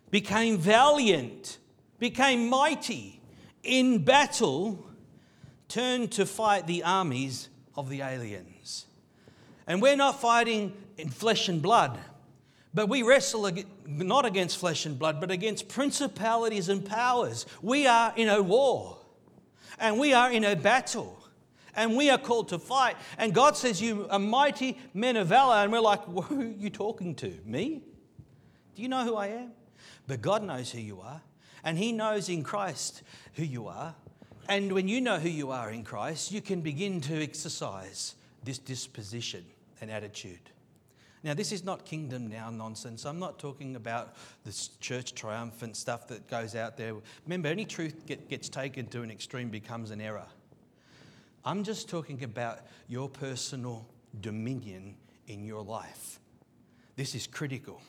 [0.09, 1.57] became valiant,
[1.99, 3.19] became mighty
[3.61, 4.85] in battle
[5.73, 8.85] turned to fight the armies of the aliens.
[9.65, 11.97] And we're not fighting in flesh and blood,
[12.75, 13.49] but we wrestle
[13.87, 17.47] not against flesh and blood, but against principalities and powers.
[17.63, 18.99] We are in a war,
[19.79, 21.19] and we are in a battle.
[21.75, 22.95] And we are called to fight.
[23.17, 25.55] And God says, You are mighty men of valor.
[25.55, 27.33] And we're like, Who are you talking to?
[27.45, 27.81] Me?
[28.75, 29.53] Do you know who I am?
[30.05, 31.23] But God knows who you are.
[31.63, 33.01] And He knows in Christ
[33.33, 33.95] who you are.
[34.49, 38.59] And when you know who you are in Christ, you can begin to exercise this
[38.59, 39.45] disposition
[39.79, 40.39] and attitude.
[41.23, 43.05] Now, this is not kingdom now nonsense.
[43.05, 46.95] I'm not talking about this church triumphant stuff that goes out there.
[47.25, 50.27] Remember, any truth get, gets taken to an extreme becomes an error.
[51.45, 53.87] I'm just talking about your personal
[54.19, 54.95] dominion
[55.27, 56.19] in your life.
[56.97, 57.81] This is critical.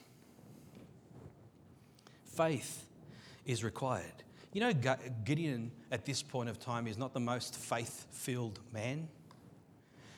[2.24, 2.86] Faith
[3.44, 4.23] is required.
[4.54, 4.72] You know,
[5.24, 9.08] Gideon at this point of time is not the most faith filled man.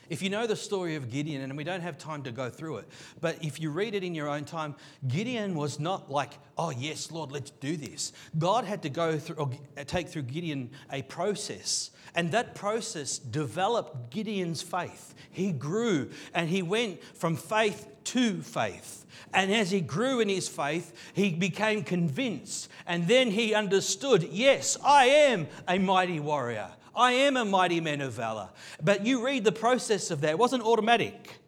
[0.08, 2.78] If you know the story of Gideon, and we don't have time to go through
[2.78, 2.88] it,
[3.20, 4.74] but if you read it in your own time,
[5.08, 8.12] Gideon was not like, oh, yes, Lord, let's do this.
[8.38, 9.50] God had to go through, or
[9.84, 15.14] take through Gideon a process, and that process developed Gideon's faith.
[15.30, 19.04] He grew and he went from faith to faith.
[19.34, 22.70] And as he grew in his faith, he became convinced.
[22.86, 26.70] And then he understood yes, I am a mighty warrior.
[26.96, 28.48] I am a mighty man of valor.
[28.82, 31.38] But you read the process of that, it wasn't automatic.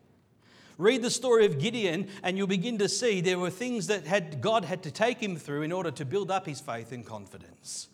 [0.76, 4.40] Read the story of Gideon, and you'll begin to see there were things that had,
[4.40, 7.88] God had to take him through in order to build up his faith and confidence.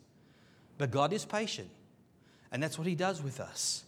[0.76, 1.70] But God is patient,
[2.52, 3.84] and that's what he does with us.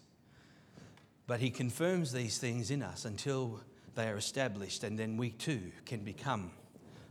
[1.26, 3.60] But he confirms these things in us until
[3.96, 6.52] they are established, and then we too can become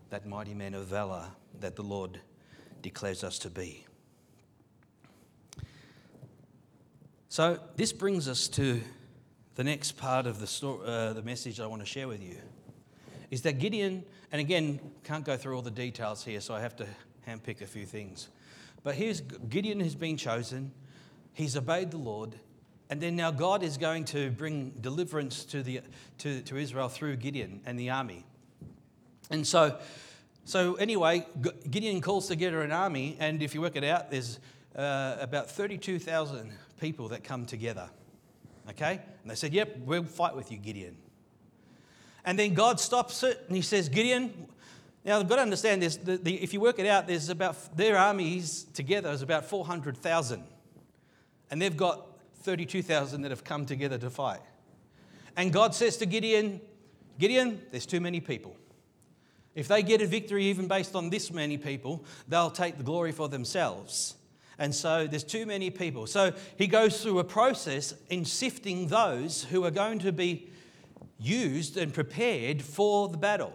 [0.09, 1.27] that mighty man of valor
[1.59, 2.19] that the Lord
[2.81, 3.85] declares us to be.
[7.36, 8.80] So, this brings us to
[9.56, 12.38] the next part of the, story, uh, the message I want to share with you.
[13.30, 16.78] Is that Gideon, and again, can't go through all the details here, so I have
[16.78, 16.88] to
[17.28, 18.30] handpick a few things.
[18.84, 20.71] But here's Gideon has been chosen,
[21.34, 22.36] he's obeyed the Lord,
[22.89, 25.82] and then now God is going to bring deliverance to, the,
[26.19, 28.24] to, to Israel through Gideon and the army.
[29.30, 29.78] And so,
[30.45, 31.28] so anyway,
[31.69, 34.39] Gideon calls together an army, and if you work it out, there's
[34.75, 37.89] uh, about 32,000 people that come together.
[38.69, 38.99] Okay?
[39.21, 40.97] And they said, Yep, we'll fight with you, Gideon.
[42.25, 44.47] And then God stops it and he says, Gideon,
[45.05, 45.97] now you've got to understand this.
[45.97, 50.43] The, the, if you work it out, there's about their armies together is about 400,000.
[51.51, 52.07] And they've got
[52.41, 54.41] 32,000 that have come together to fight.
[55.38, 56.59] And God says to Gideon,
[57.19, 58.55] Gideon, there's too many people.
[59.53, 63.11] If they get a victory, even based on this many people, they'll take the glory
[63.11, 64.15] for themselves.
[64.57, 66.07] And so there's too many people.
[66.07, 70.49] So he goes through a process in sifting those who are going to be
[71.19, 73.53] used and prepared for the battle.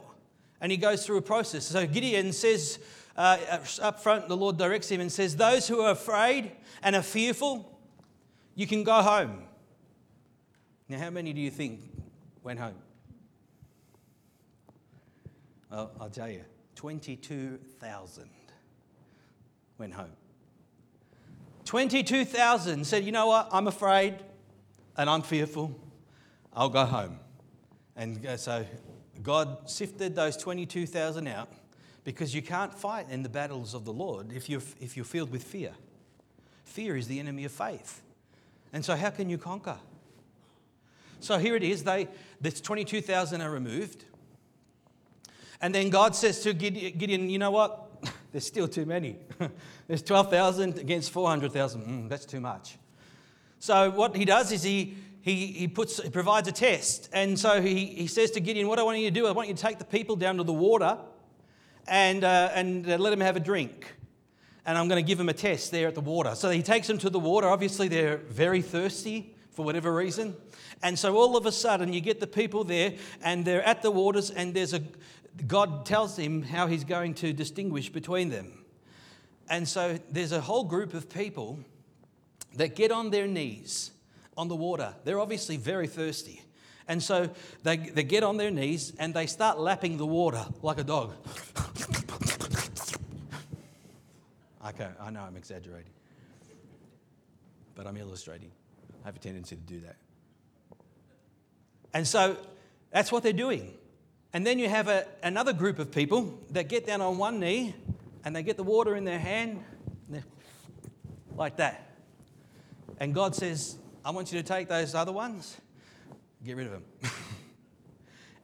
[0.60, 1.66] And he goes through a process.
[1.66, 2.78] So Gideon says
[3.16, 7.02] uh, up front, the Lord directs him and says, Those who are afraid and are
[7.02, 7.78] fearful,
[8.54, 9.44] you can go home.
[10.88, 11.80] Now, how many do you think
[12.42, 12.74] went home?
[15.70, 18.28] Well, I'll tell you 22,000
[19.78, 20.10] went home.
[21.70, 23.48] 22,000 said, You know what?
[23.52, 24.16] I'm afraid
[24.96, 25.72] and I'm fearful.
[26.52, 27.20] I'll go home.
[27.94, 28.66] And uh, so
[29.22, 31.48] God sifted those 22,000 out
[32.02, 35.30] because you can't fight in the battles of the Lord if you're, if you're filled
[35.30, 35.70] with fear.
[36.64, 38.02] Fear is the enemy of faith.
[38.72, 39.78] And so, how can you conquer?
[41.20, 41.84] So here it is.
[41.84, 42.08] They,
[42.40, 44.06] this 22,000 are removed.
[45.60, 47.89] And then God says to Gideon, you know what?
[48.32, 49.16] There's still too many.
[49.88, 51.82] There's 12,000 against 400,000.
[51.82, 52.78] Mm, that's too much.
[53.58, 57.08] So what he does is he, he, he, puts, he provides a test.
[57.12, 59.48] And so he, he says to Gideon, what I want you to do, I want
[59.48, 60.98] you to take the people down to the water
[61.86, 63.94] and, uh, and uh, let them have a drink.
[64.64, 66.34] And I'm going to give them a test there at the water.
[66.34, 67.48] So he takes them to the water.
[67.48, 70.36] Obviously, they're very thirsty for whatever reason.
[70.82, 73.90] And so all of a sudden, you get the people there, and they're at the
[73.90, 74.82] waters, and there's a
[75.46, 78.64] God tells him how he's going to distinguish between them.
[79.48, 81.58] And so there's a whole group of people
[82.54, 83.90] that get on their knees
[84.36, 84.94] on the water.
[85.04, 86.42] They're obviously very thirsty.
[86.88, 87.30] And so
[87.62, 91.12] they, they get on their knees and they start lapping the water like a dog.
[94.66, 95.92] okay, I know I'm exaggerating,
[97.74, 98.50] but I'm illustrating.
[99.02, 99.96] I have a tendency to do that.
[101.94, 102.36] And so
[102.90, 103.72] that's what they're doing.
[104.32, 107.74] And then you have a, another group of people that get down on one knee
[108.24, 109.62] and they get the water in their hand
[111.36, 111.90] like that.
[112.98, 115.56] And God says, I want you to take those other ones,
[116.44, 116.84] get rid of them.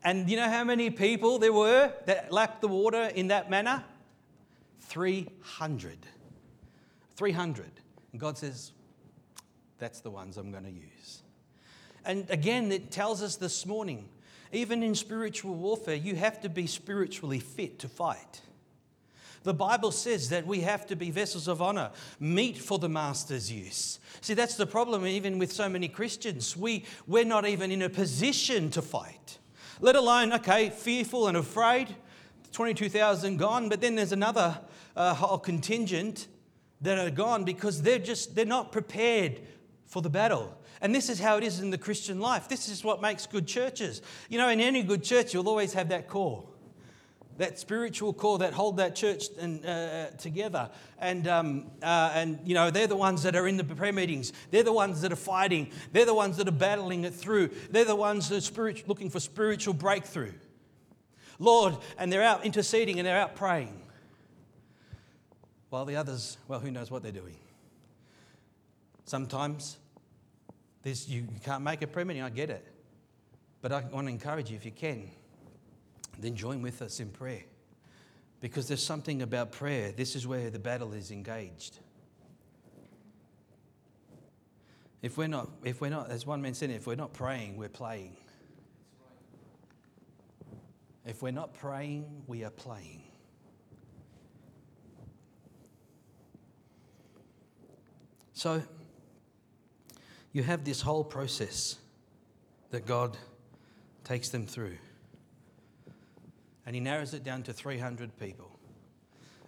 [0.05, 3.85] and you know how many people there were that lapped the water in that manner?
[4.81, 5.99] 300.
[7.17, 7.71] 300.
[8.13, 8.73] And God says,
[9.79, 11.23] that's the ones I'm going to use.
[12.05, 14.09] And again, it tells us this morning
[14.53, 18.41] even in spiritual warfare, you have to be spiritually fit to fight.
[19.43, 23.51] The Bible says that we have to be vessels of honor, meet for the master's
[23.51, 24.01] use.
[24.21, 26.57] See, that's the problem even with so many Christians.
[26.57, 29.39] We, we're not even in a position to fight,
[29.81, 31.95] let alone, okay, fearful and afraid.
[32.51, 34.59] 22,000 gone, but then there's another
[34.97, 36.27] uh, whole contingent
[36.81, 39.41] that are gone because they're just, they're not prepared
[39.87, 40.59] for the battle.
[40.87, 42.49] And this is how it is in the Christian life.
[42.49, 44.03] This is what makes good churches.
[44.29, 46.45] You know, in any good church, you'll always have that core,
[47.39, 50.71] that spiritual core that hold that church and, uh, together.
[51.01, 54.33] And, um, uh, and, you know, they're the ones that are in the prayer meetings.
[54.53, 55.73] They're the ones that are fighting.
[55.91, 57.51] They're the ones that are battling it through.
[57.69, 60.35] They're the ones that are spirit- looking for spiritual breakthrough.
[61.41, 63.83] Lord, and they're out interceding and they're out praying.
[65.69, 67.39] While the others, well, who knows what they're doing.
[69.05, 69.79] Sometimes
[71.09, 72.65] you can't make a prayer meeting, I get it.
[73.61, 75.11] But I want to encourage you, if you can,
[76.21, 77.43] then join with us in prayer.
[78.41, 79.91] Because there's something about prayer.
[79.91, 81.79] This is where the battle is engaged.
[85.03, 87.69] If we're not, if we're not, as one man said, if we're not praying, we're
[87.69, 88.17] playing.
[91.05, 93.03] If we're not praying, we are playing.
[98.33, 98.63] So,
[100.37, 101.77] you have this whole process
[102.71, 103.17] that God
[104.05, 104.77] takes them through.
[106.67, 108.51] And he narrows it down to 300 people.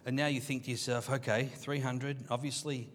[0.07, 2.89] And now you think to yourself, okay, 300, obviously,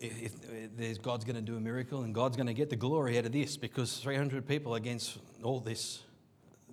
[0.00, 0.32] if,
[0.76, 3.26] if God's going to do a miracle and God's going to get the glory out
[3.26, 6.02] of this because 300 people against all this,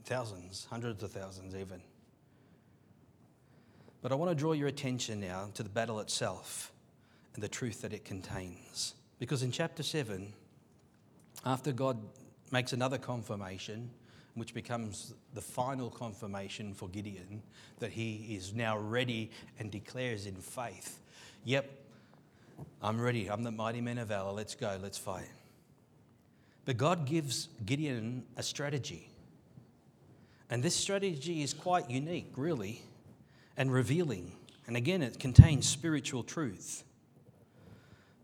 [0.06, 1.84] thousands, hundreds of thousands even.
[4.02, 6.72] But I want to draw your attention now to the battle itself
[7.36, 8.96] and the truth that it contains.
[9.22, 10.34] Because in chapter 7,
[11.46, 12.00] after God
[12.50, 13.92] makes another confirmation,
[14.34, 17.44] which becomes the final confirmation for Gideon
[17.78, 19.30] that he is now ready
[19.60, 20.98] and declares in faith,
[21.46, 21.70] Yep,
[22.82, 23.30] I'm ready.
[23.30, 24.32] I'm the mighty man of valor.
[24.32, 24.80] Let's go.
[24.82, 25.30] Let's fight.
[26.66, 29.08] But God gives Gideon a strategy.
[30.50, 32.82] And this strategy is quite unique, really,
[33.56, 34.32] and revealing.
[34.66, 36.86] And again, it contains spiritual truth.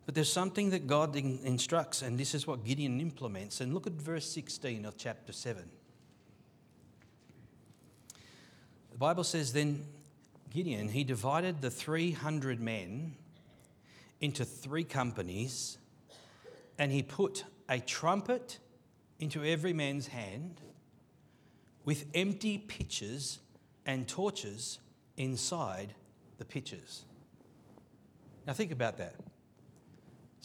[0.08, 3.60] But there's something that God in- instructs, and this is what Gideon implements.
[3.60, 5.70] And look at verse 16 of chapter 7.
[8.92, 9.86] The Bible says, Then
[10.50, 13.16] Gideon, he divided the 300 men
[14.22, 15.78] into three companies,
[16.80, 18.60] and he put a trumpet
[19.20, 20.62] into every man's hand,
[21.84, 23.40] with empty pitchers
[23.86, 24.80] and torches
[25.18, 25.94] inside
[26.38, 27.04] the pitchers.
[28.46, 29.16] Now, think about that.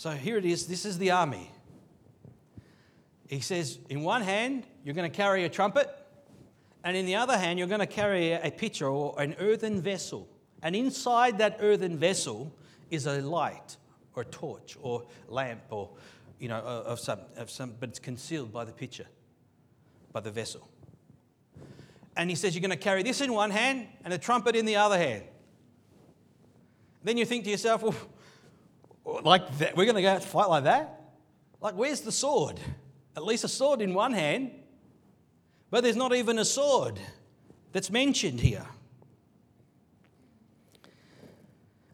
[0.03, 1.48] So, here it is this is the army.
[3.28, 5.88] He says, in one hand, you're going to carry a trumpet,
[6.82, 10.28] and in the other hand, you're going to carry a pitcher or an earthen vessel.
[10.61, 12.53] And inside that earthen vessel
[12.90, 13.76] is a light
[14.16, 15.90] or a torch or lamp or,
[16.40, 19.07] you know, of some, of some, but it's concealed by the pitcher,
[20.12, 20.68] by the vessel.
[22.16, 24.66] And he says, You're going to carry this in one hand and a trumpet in
[24.66, 25.22] the other hand.
[27.05, 27.94] Then you think to yourself, Well,
[29.05, 31.12] like that, we're going to go out to fight like that?
[31.61, 32.59] Like, where's the sword?
[33.16, 34.50] At least a sword in one hand,
[35.70, 36.98] but there's not even a sword
[37.72, 38.66] that's mentioned here.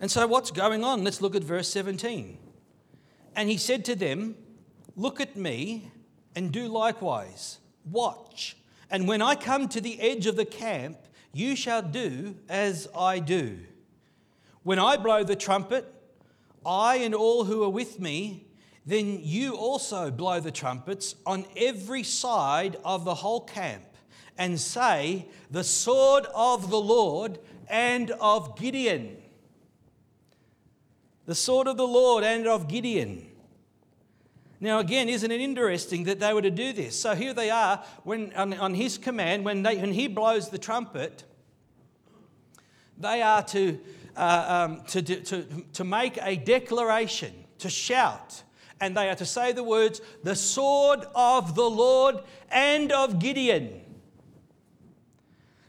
[0.00, 1.02] And so, what's going on?
[1.02, 2.38] Let's look at verse 17.
[3.34, 4.36] And he said to them,
[4.96, 5.90] Look at me
[6.34, 7.58] and do likewise.
[7.84, 8.56] Watch.
[8.90, 10.98] And when I come to the edge of the camp,
[11.32, 13.58] you shall do as I do.
[14.62, 15.92] When I blow the trumpet,
[16.68, 18.46] I and all who are with me,
[18.84, 23.84] then you also blow the trumpets on every side of the whole camp
[24.36, 27.38] and say, The sword of the Lord
[27.68, 29.16] and of Gideon
[31.28, 33.26] the sword of the Lord and of Gideon.
[34.60, 36.98] Now, again, isn't it interesting that they were to do this?
[36.98, 40.56] So here they are when, on, on his command, when, they, when he blows the
[40.56, 41.24] trumpet,
[42.96, 43.78] they are to,
[44.18, 48.42] uh, um, to, to, to make a declaration, to shout,
[48.80, 52.16] and they are to say the words, the sword of the Lord
[52.50, 53.80] and of Gideon.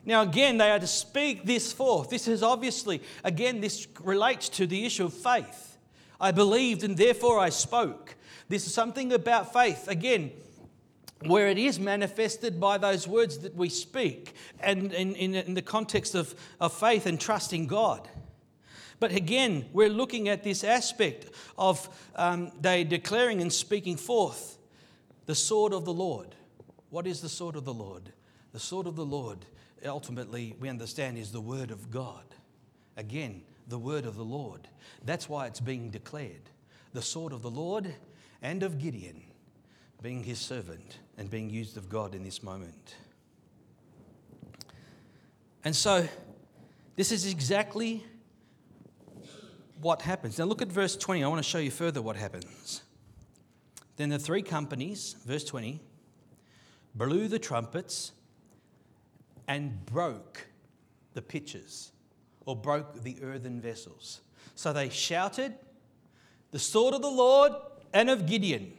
[0.06, 2.10] Now, again, they are to speak this forth.
[2.10, 5.78] This is obviously, again, this relates to the issue of faith.
[6.20, 8.16] I believed and therefore I spoke.
[8.47, 9.88] This is something about faith.
[9.88, 10.32] Again,
[11.26, 15.62] where it is manifested by those words that we speak and in, in, in the
[15.62, 18.08] context of, of faith and trust in God.
[19.00, 24.58] But again, we're looking at this aspect of um, they declaring and speaking forth
[25.26, 26.36] the sword of the Lord.
[26.89, 28.12] What is the sword of the Lord?
[28.52, 29.45] The sword of the Lord
[29.86, 32.24] ultimately we understand is the Word of God.
[32.97, 34.68] Again, the Word of the Lord.
[35.06, 36.50] That's why it's being declared.
[36.93, 37.93] The sword of the Lord
[38.41, 39.22] and of Gideon,
[40.02, 42.95] being his servant and being used of God in this moment.
[45.64, 46.08] And so,
[46.95, 48.04] this is exactly
[49.82, 50.38] what happens.
[50.38, 51.23] Now, look at verse 20.
[51.23, 52.84] I want to show you further what happens.
[53.95, 55.80] Then the three companies, verse 20,
[56.95, 58.11] blew the trumpets
[59.47, 60.47] and broke
[61.13, 61.91] the pitchers
[62.45, 64.21] or broke the earthen vessels.
[64.55, 65.55] So they shouted,
[66.51, 67.53] The sword of the Lord
[67.93, 68.73] and of Gideon.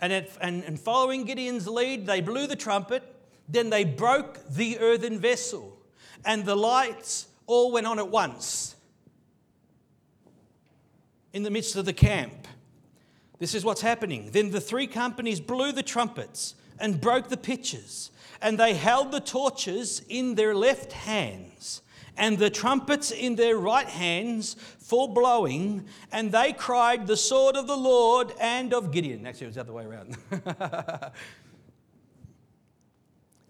[0.00, 3.02] And, at, and, and following Gideon's lead, they blew the trumpet.
[3.48, 5.78] Then they broke the earthen vessel,
[6.24, 8.73] and the lights all went on at once
[11.34, 12.48] in the midst of the camp.
[13.38, 14.30] This is what's happening.
[14.32, 18.10] Then the three companies blew the trumpets and broke the pitchers
[18.40, 21.82] and they held the torches in their left hands
[22.16, 27.66] and the trumpets in their right hands for blowing, and they cried, The sword of
[27.66, 29.26] the Lord and of Gideon.
[29.26, 30.16] Actually, it was the other way around.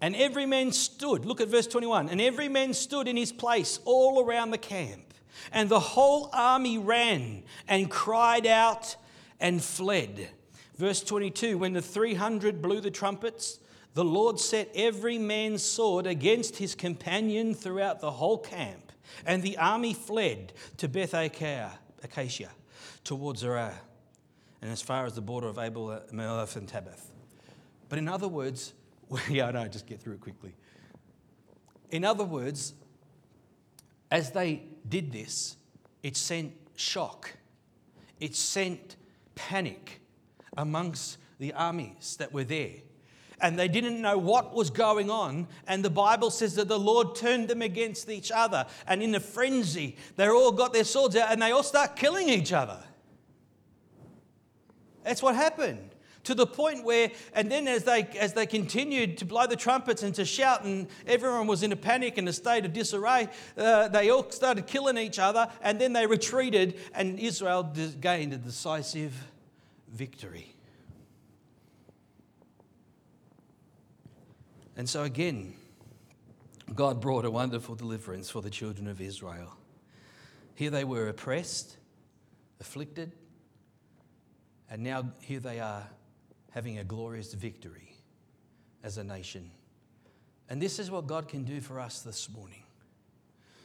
[0.00, 3.80] and every man stood, look at verse 21, and every man stood in his place
[3.84, 5.13] all around the camp,
[5.52, 8.96] and the whole army ran and cried out
[9.40, 10.28] and fled.
[10.76, 13.60] Verse 22 When the 300 blew the trumpets,
[13.94, 18.92] the Lord set every man's sword against his companion throughout the whole camp,
[19.24, 22.50] and the army fled to Beth Acacia
[23.04, 23.74] towards Zerah,
[24.60, 27.06] and as far as the border of Abel, Meholah, and Tabbath.
[27.88, 28.74] But in other words,
[29.30, 30.54] yeah, I know, just get through it quickly.
[31.90, 32.74] In other words,
[34.10, 35.56] as they did this,
[36.02, 37.32] it sent shock,
[38.20, 38.96] it sent
[39.34, 40.00] panic
[40.56, 42.76] amongst the armies that were there
[43.40, 45.46] and they didn't know what was going on.
[45.66, 48.66] And the Bible says that the Lord turned them against each other.
[48.86, 52.30] And in a frenzy, they all got their swords out and they all start killing
[52.30, 52.82] each other.
[55.02, 55.93] That's what happened.
[56.24, 60.02] To the point where, and then as they as they continued to blow the trumpets
[60.02, 63.88] and to shout, and everyone was in a panic and a state of disarray, uh,
[63.88, 67.62] they all started killing each other, and then they retreated, and Israel
[68.00, 69.12] gained a decisive
[69.88, 70.54] victory.
[74.76, 75.54] And so again,
[76.74, 79.54] God brought a wonderful deliverance for the children of Israel.
[80.54, 81.76] Here they were oppressed,
[82.60, 83.12] afflicted,
[84.70, 85.86] and now here they are
[86.54, 87.96] having a glorious victory
[88.84, 89.50] as a nation
[90.48, 92.62] And this is what God can do for us this morning.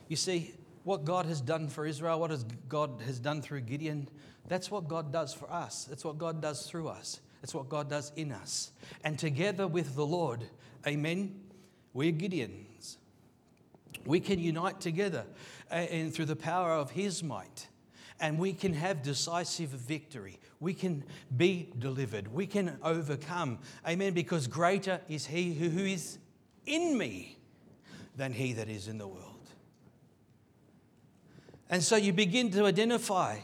[0.07, 2.31] You see, what God has done for Israel, what
[2.67, 4.09] God has done through Gideon,
[4.47, 5.83] that's what God does for us.
[5.85, 7.19] That's what God does through us.
[7.43, 8.71] It's what God does in us.
[9.03, 10.45] And together with the Lord,
[10.87, 11.39] amen,
[11.93, 12.97] we're Gideons.
[14.05, 15.25] We can unite together
[15.69, 17.67] and through the power of His might,
[18.19, 20.39] and we can have decisive victory.
[20.59, 21.03] We can
[21.35, 22.27] be delivered.
[22.33, 23.59] We can overcome.
[23.87, 24.13] Amen.
[24.13, 26.17] Because greater is He who is
[26.65, 27.37] in me
[28.15, 29.25] than He that is in the world.
[31.69, 33.37] And so you begin to identify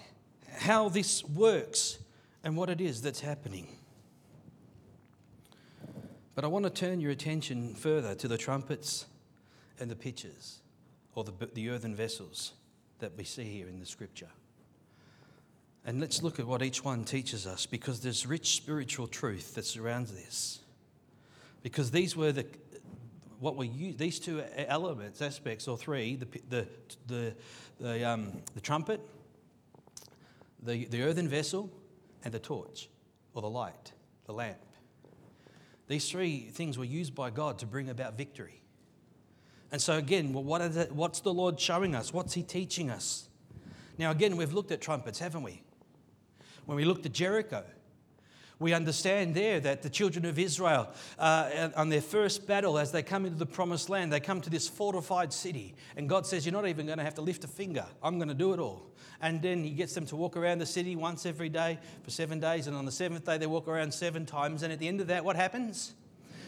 [0.57, 1.99] how this works
[2.43, 3.67] and what it is that's happening.
[6.33, 9.05] But I want to turn your attention further to the trumpets
[9.79, 10.59] and the pitchers,
[11.13, 12.53] or the, the earthen vessels
[12.99, 14.29] that we see here in the scripture.
[15.85, 19.65] And let's look at what each one teaches us because there's rich spiritual truth that
[19.65, 20.59] surrounds this.
[21.61, 22.45] Because these were the
[23.39, 26.67] what we use, these two elements, aspects, or three, the, the,
[27.05, 27.35] the,
[27.79, 28.99] the, um, the trumpet,
[30.63, 31.69] the, the earthen vessel,
[32.23, 32.89] and the torch,
[33.33, 33.91] or the light,
[34.25, 34.57] the lamp.
[35.87, 38.61] These three things were used by God to bring about victory.
[39.71, 42.13] And so, again, well, what it, what's the Lord showing us?
[42.13, 43.27] What's He teaching us?
[43.97, 45.61] Now, again, we've looked at trumpets, haven't we?
[46.65, 47.63] When we looked at Jericho,
[48.57, 50.89] we understand there that the children of Israel,
[51.19, 54.49] uh, on their first battle, as they come into the promised land, they come to
[54.49, 55.75] this fortified city.
[55.97, 57.85] And God says, You're not even going to have to lift a finger.
[58.01, 58.91] I'm going to do it all.
[59.21, 62.39] And then He gets them to walk around the city once every day for seven
[62.39, 62.67] days.
[62.67, 64.63] And on the seventh day, they walk around seven times.
[64.63, 65.93] And at the end of that, what happens?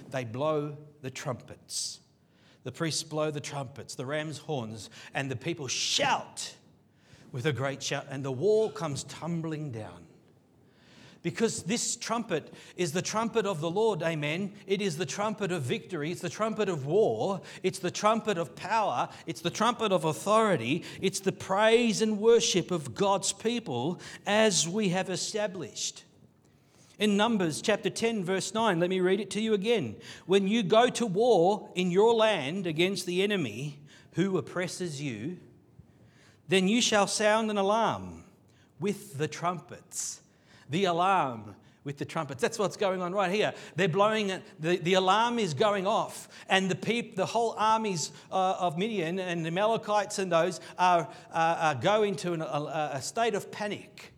[0.09, 1.99] They blow the trumpets.
[2.63, 6.53] The priests blow the trumpets, the ram's horns, and the people shout
[7.32, 8.05] with a great shout.
[8.09, 10.06] And the wall comes tumbling down.
[11.24, 14.53] Because this trumpet is the trumpet of the Lord, amen.
[14.65, 16.11] It is the trumpet of victory.
[16.11, 17.41] It's the trumpet of war.
[17.63, 19.09] It's the trumpet of power.
[19.26, 20.84] It's the trumpet of authority.
[21.01, 26.03] It's the praise and worship of God's people as we have established.
[26.99, 29.95] In Numbers chapter 10, verse 9, let me read it to you again.
[30.26, 33.80] When you go to war in your land against the enemy
[34.13, 35.38] who oppresses you,
[36.47, 38.24] then you shall sound an alarm
[38.80, 40.22] with the trumpets
[40.70, 41.55] the alarm
[41.88, 42.41] with the trumpets.
[42.41, 43.53] That's what's going on right here.
[43.78, 48.55] They're blowing the, the alarm is going off, and the peop, the whole armies uh,
[48.59, 53.01] of Midian and the Amalekites and those are, uh, are going to an, a, a
[53.01, 54.11] state of panic.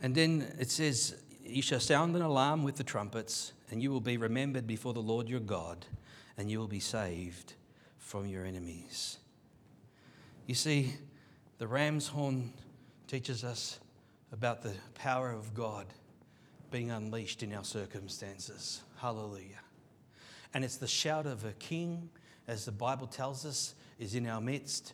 [0.00, 1.14] And then it says,
[1.44, 5.02] You shall sound an alarm with the trumpets, and you will be remembered before the
[5.02, 5.86] Lord your God,
[6.36, 7.54] and you will be saved
[7.96, 9.18] from your enemies.
[10.46, 10.94] You see,
[11.58, 12.52] the ram's horn
[13.08, 13.80] teaches us
[14.32, 15.86] about the power of God
[16.70, 18.82] being unleashed in our circumstances.
[18.98, 19.60] Hallelujah.
[20.52, 22.10] And it's the shout of a king,
[22.46, 24.92] as the Bible tells us, is in our midst.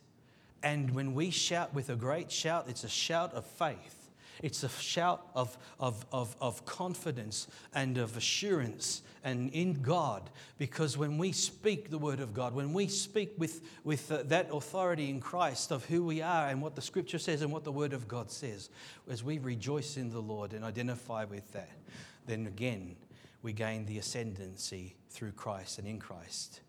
[0.63, 3.94] And when we shout with a great shout, it's a shout of faith.
[4.43, 10.29] It's a shout of, of, of, of confidence and of assurance and in God.
[10.57, 14.49] Because when we speak the word of God, when we speak with, with uh, that
[14.51, 17.71] authority in Christ of who we are and what the scripture says and what the
[17.71, 18.69] word of God says,
[19.09, 21.71] as we rejoice in the Lord and identify with that,
[22.27, 22.95] then again,
[23.41, 26.61] we gain the ascendancy through Christ and in Christ.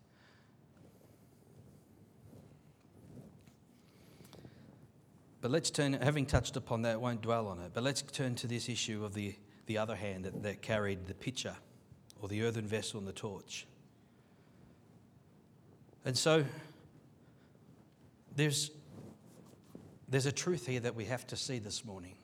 [5.41, 8.47] But let's turn, having touched upon that, won't dwell on it, but let's turn to
[8.47, 9.35] this issue of the,
[9.67, 11.55] the other hand that, that carried the pitcher
[12.21, 13.67] or the earthen vessel and the torch.
[16.05, 16.43] And so
[18.35, 18.71] there's,
[20.07, 22.15] there's a truth here that we have to see this morning.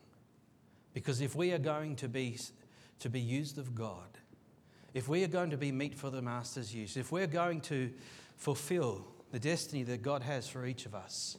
[0.94, 2.40] Because if we are going to be,
[3.00, 4.18] to be used of God,
[4.94, 7.92] if we are going to be meet for the Master's use, if we're going to
[8.38, 11.38] fulfill the destiny that God has for each of us,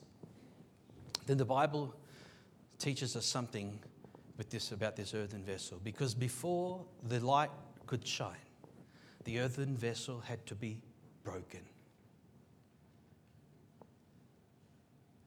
[1.26, 1.94] then the Bible
[2.78, 3.78] teaches us something
[4.36, 5.80] with this about this earthen vessel.
[5.82, 7.50] Because before the light
[7.86, 8.34] could shine,
[9.24, 10.82] the earthen vessel had to be
[11.22, 11.60] broken.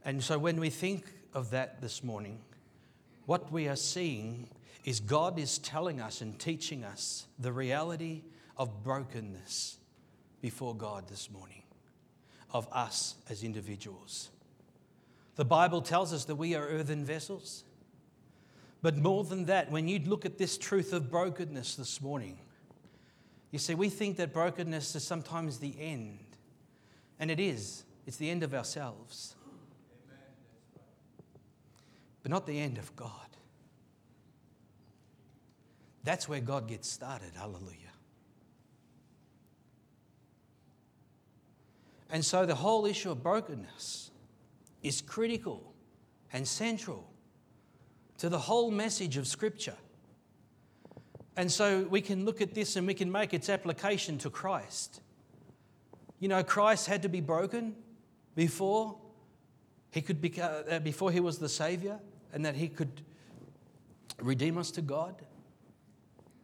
[0.06, 2.40] And so when we think of that this morning,
[3.26, 4.48] what we are seeing
[4.86, 8.24] is God is telling us and teaching us the reality
[8.56, 9.78] of brokenness
[10.42, 11.64] before God this morning,
[12.54, 14.30] of us as individuals.
[15.38, 17.64] The Bible tells us that we are earthen vessels.
[18.82, 22.40] But more than that, when you look at this truth of brokenness this morning,
[23.52, 26.20] you see, we think that brokenness is sometimes the end,
[27.20, 27.84] and it is.
[28.06, 29.36] It's the end of ourselves,
[32.24, 33.12] but not the end of God.
[36.04, 37.32] That's where God gets started.
[37.36, 37.76] Hallelujah.
[42.10, 44.12] And so the whole issue of brokenness
[44.84, 45.74] is critical
[46.34, 47.10] and central
[48.18, 49.78] to the whole message of Scripture.
[51.36, 55.02] And so we can look at this and we can make its application to Christ.
[56.20, 57.76] You know, Christ had to be broken
[58.36, 58.98] before
[59.92, 62.00] he could be, uh, before he was the Savior,
[62.34, 63.02] and that he could
[64.20, 65.16] redeem us to God.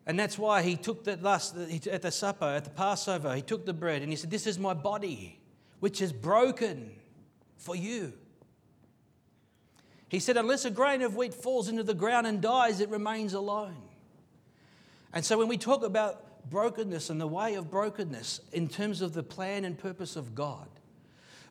[0.05, 3.65] And that's why he took that last at the supper, at the Passover, he took
[3.65, 5.39] the bread and he said, This is my body,
[5.79, 6.91] which is broken
[7.57, 8.13] for you.
[10.13, 13.33] He said, Unless a grain of wheat falls into the ground and dies, it remains
[13.33, 13.81] alone.
[15.11, 19.15] And so when we talk about brokenness and the way of brokenness in terms of
[19.15, 20.67] the plan and purpose of God,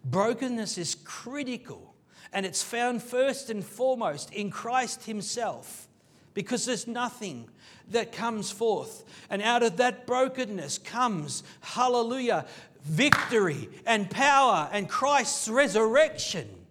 [0.04, 1.96] brokenness is critical
[2.32, 5.88] and it's found first and foremost in Christ Himself
[6.32, 7.48] because there's nothing
[7.88, 9.02] that comes forth.
[9.28, 12.46] And out of that brokenness comes, hallelujah,
[12.84, 16.61] victory and power and Christ's resurrection.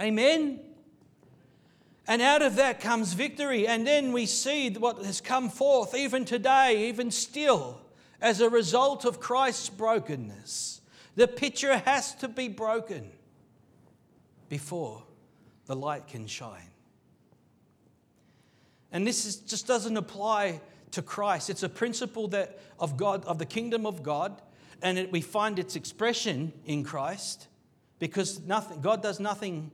[0.00, 0.60] Amen.
[2.06, 3.66] And out of that comes victory.
[3.66, 7.80] And then we see what has come forth even today, even still,
[8.20, 10.80] as a result of Christ's brokenness.
[11.16, 13.10] The picture has to be broken
[14.48, 15.02] before
[15.66, 16.70] the light can shine.
[18.90, 20.60] And this is, just doesn't apply
[20.92, 21.50] to Christ.
[21.50, 24.40] It's a principle that of God, of the kingdom of God,
[24.80, 27.48] and it, we find its expression in Christ
[27.98, 29.70] because nothing, God does nothing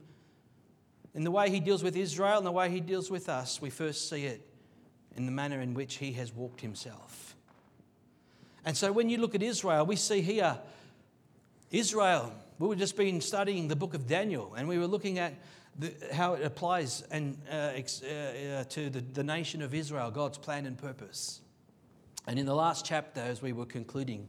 [1.15, 3.61] in the way He deals with Israel and the way He deals with us.
[3.61, 4.47] We first see it
[5.15, 7.35] in the manner in which He has walked Himself.
[8.65, 10.59] And so when you look at Israel, we see here
[11.71, 12.33] Israel.
[12.59, 15.33] We were just been studying the book of Daniel, and we were looking at
[15.77, 20.09] the, how it applies and, uh, ex, uh, uh, to the, the nation of Israel,
[20.11, 21.41] God's plan and purpose.
[22.27, 24.27] And in the last chapter, as we were concluding,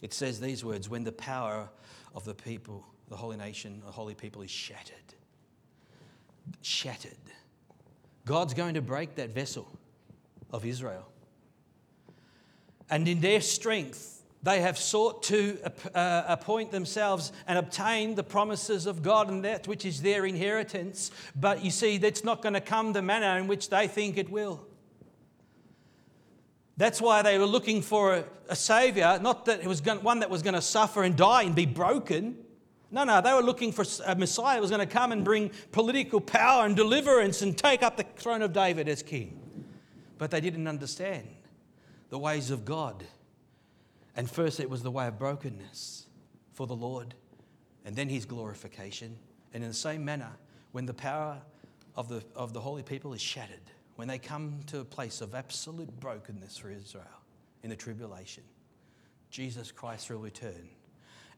[0.00, 1.68] it says these words when the power
[2.14, 5.15] of the people, the holy nation, the holy people is shattered.
[6.62, 7.12] Shattered.
[8.24, 9.68] God's going to break that vessel
[10.52, 11.06] of Israel.
[12.90, 15.58] And in their strength, they have sought to
[15.94, 21.10] uh, appoint themselves and obtain the promises of God and that which is their inheritance.
[21.34, 24.30] But you see, that's not going to come the manner in which they think it
[24.30, 24.64] will.
[26.76, 30.20] That's why they were looking for a, a savior, not that it was going, one
[30.20, 32.36] that was going to suffer and die and be broken.
[32.90, 35.50] No, no, they were looking for a Messiah who was going to come and bring
[35.72, 39.40] political power and deliverance and take up the throne of David as king.
[40.18, 41.26] But they didn't understand
[42.10, 43.04] the ways of God
[44.16, 46.06] and first, it was the way of brokenness
[46.54, 47.14] for the Lord,
[47.84, 49.16] and then his glorification.
[49.52, 50.32] And in the same manner,
[50.72, 51.38] when the power
[51.94, 53.60] of the, of the holy people is shattered,
[53.96, 57.04] when they come to a place of absolute brokenness for Israel
[57.62, 58.42] in the tribulation,
[59.30, 60.68] Jesus Christ will return,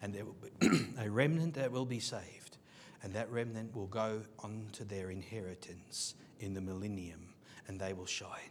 [0.03, 0.69] and there will be
[0.99, 2.59] a remnant that will be saved,
[3.03, 7.35] and that remnant will go on to their inheritance in the millennium,
[7.67, 8.51] and they will shine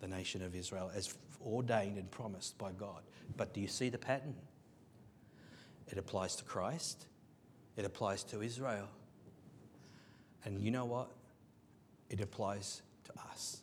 [0.00, 1.14] the nation of Israel as
[1.44, 3.02] ordained and promised by God.
[3.36, 4.34] But do you see the pattern?
[5.88, 7.06] It applies to Christ,
[7.76, 8.88] it applies to Israel.
[10.44, 11.10] And you know what?
[12.10, 13.60] It applies to us.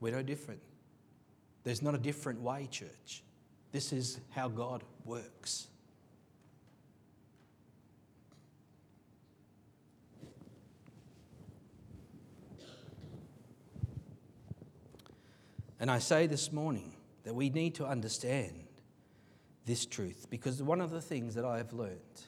[0.00, 0.60] We're no different.
[1.64, 3.22] There's not a different way, church.
[3.76, 5.66] This is how God works.
[15.78, 18.64] And I say this morning that we need to understand
[19.66, 22.22] this truth because one of the things that I have learned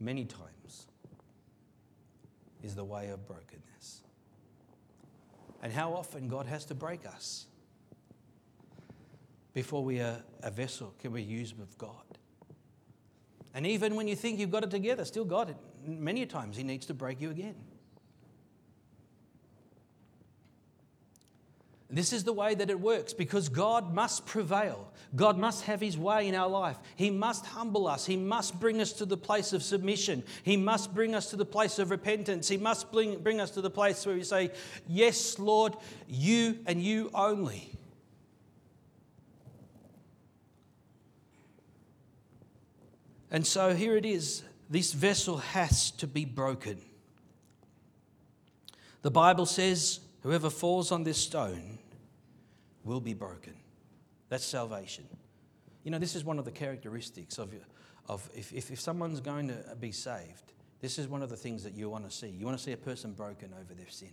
[0.00, 0.88] many times
[2.64, 4.00] is the way of brokenness.
[5.62, 7.46] And how often God has to break us
[9.52, 11.94] before we are a vessel can be used with God.
[13.54, 15.56] And even when you think you've got it together, still it.
[15.84, 17.56] Many times He needs to break you again.
[21.92, 24.92] This is the way that it works because God must prevail.
[25.16, 26.78] God must have His way in our life.
[26.94, 28.06] He must humble us.
[28.06, 30.22] He must bring us to the place of submission.
[30.44, 32.48] He must bring us to the place of repentance.
[32.48, 34.52] He must bring, bring us to the place where we say,
[34.86, 35.74] Yes, Lord,
[36.06, 37.79] you and you only.
[43.30, 46.80] And so here it is this vessel has to be broken.
[49.02, 51.78] The Bible says, Whoever falls on this stone
[52.84, 53.54] will be broken.
[54.28, 55.04] That's salvation.
[55.82, 57.54] You know, this is one of the characteristics of,
[58.06, 61.62] of if, if, if someone's going to be saved, this is one of the things
[61.64, 62.28] that you want to see.
[62.28, 64.12] You want to see a person broken over their sin.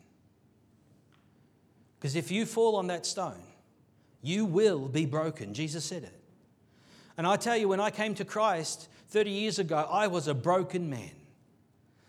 [2.00, 3.44] Because if you fall on that stone,
[4.22, 5.54] you will be broken.
[5.54, 6.20] Jesus said it.
[7.18, 10.34] And I tell you, when I came to Christ 30 years ago, I was a
[10.34, 11.12] broken man.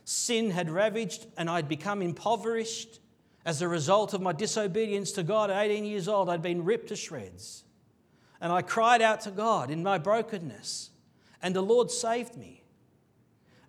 [0.05, 3.01] Sin had ravaged, and I'd become impoverished.
[3.45, 6.89] As a result of my disobedience to God at 18 years old, I'd been ripped
[6.89, 7.65] to shreds.
[8.41, 10.91] And I cried out to God in my brokenness,
[11.43, 12.63] and the Lord saved me.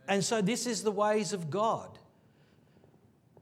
[0.07, 1.99] And so, this is the ways of God.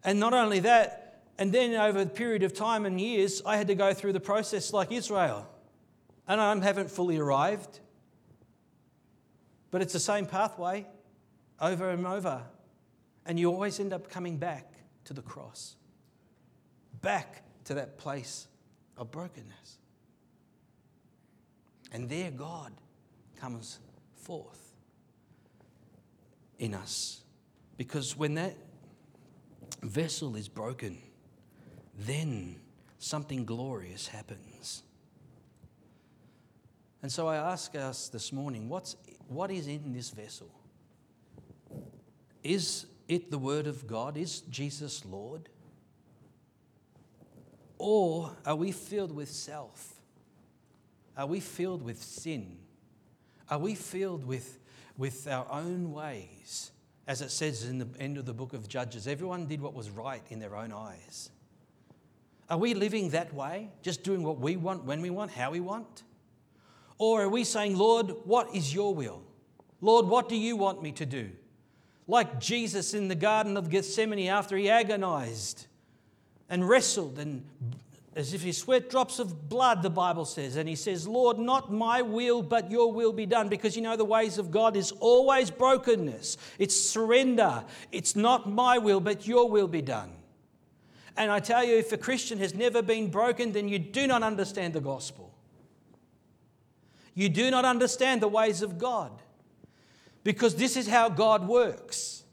[0.04, 3.68] And not only that, and then over a period of time and years, I had
[3.68, 5.48] to go through the process like Israel.
[6.28, 7.80] And I haven't fully arrived.
[9.72, 10.86] But it's the same pathway
[11.60, 12.44] over and over.
[13.26, 14.72] And you always end up coming back
[15.06, 15.76] to the cross,
[17.02, 18.48] back to that place
[18.98, 19.78] of brokenness.
[21.92, 22.74] And there God
[23.40, 23.80] comes
[24.16, 24.74] forth
[26.60, 27.22] in us.
[27.78, 28.56] Because when that
[29.84, 30.98] vessel is broken,
[31.98, 32.58] then
[33.00, 34.84] something glorious happens.
[37.02, 38.96] And so I ask us this morning what's,
[39.28, 40.50] what is in this vessel?
[42.44, 44.18] Is it the Word of God?
[44.18, 45.50] Is Jesus Lord?
[47.78, 49.96] Or are we filled with self?
[51.16, 52.58] Are we filled with sin?
[53.50, 54.60] Are we filled with,
[54.98, 56.72] with our own ways?
[57.08, 59.90] As it says in the end of the book of Judges, everyone did what was
[59.90, 61.30] right in their own eyes.
[62.50, 65.60] Are we living that way, just doing what we want, when we want, how we
[65.60, 66.04] want?
[66.98, 69.22] Or are we saying, Lord, what is your will?
[69.82, 71.30] Lord, what do you want me to do?
[72.08, 75.68] Like Jesus in the Garden of Gethsemane after he agonized
[76.50, 77.46] and wrestled and
[78.18, 80.56] as if he sweat drops of blood, the Bible says.
[80.56, 83.48] And he says, Lord, not my will, but your will be done.
[83.48, 87.64] Because you know, the ways of God is always brokenness, it's surrender.
[87.92, 90.12] It's not my will, but your will be done.
[91.16, 94.24] And I tell you, if a Christian has never been broken, then you do not
[94.24, 95.32] understand the gospel.
[97.18, 99.12] You do not understand the ways of God.
[100.24, 102.24] Because this is how God works.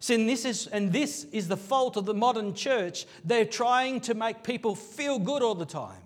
[0.00, 3.06] See, this is and this is the fault of the modern church.
[3.24, 6.02] They're trying to make people feel good all the time.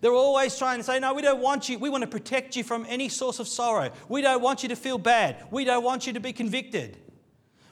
[0.00, 1.80] They're always trying to say, No, we don't want you.
[1.80, 3.90] We want to protect you from any source of sorrow.
[4.08, 5.44] We don't want you to feel bad.
[5.50, 6.96] We don't want you to be convicted.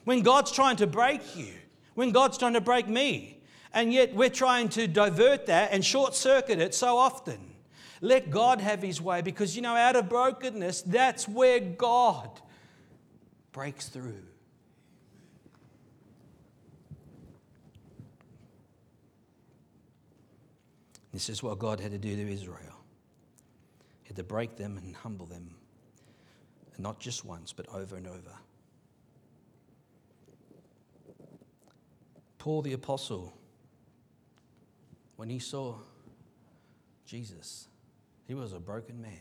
[0.03, 1.53] When God's trying to break you,
[1.95, 3.39] when God's trying to break me,
[3.72, 7.53] and yet we're trying to divert that and short circuit it so often.
[8.07, 12.30] Let God have His way because, you know, out of brokenness, that's where God
[13.50, 14.22] breaks through.
[21.12, 22.78] This is what God had to do to Israel.
[24.04, 25.57] He had to break them and humble them.
[26.74, 28.36] And not just once, but over and over.
[32.38, 33.36] Paul the Apostle,
[35.16, 35.74] when he saw
[37.04, 37.66] Jesus,
[38.27, 39.20] he was a broken man.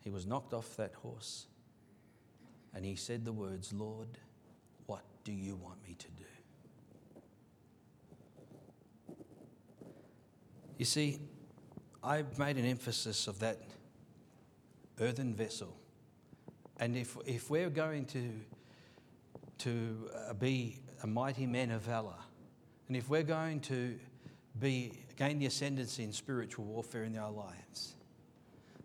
[0.00, 1.46] He was knocked off that horse
[2.74, 4.08] and he said the words, Lord,
[4.86, 6.24] what do you want me to do?
[10.76, 11.18] You see,
[12.02, 13.58] I've made an emphasis of that
[15.00, 15.76] earthen vessel.
[16.78, 18.30] And if, if we're going to,
[19.58, 22.14] to uh, be a mighty man of valor,
[22.86, 23.98] and if we're going to
[24.60, 27.94] be, gain the ascendancy in spiritual warfare in our lives,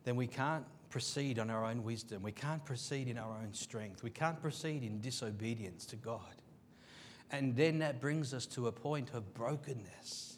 [0.04, 2.22] then we can't proceed on our own wisdom.
[2.22, 4.04] We can't proceed in our own strength.
[4.04, 6.36] We can't proceed in disobedience to God.
[7.32, 10.34] And then that brings us to a point of brokenness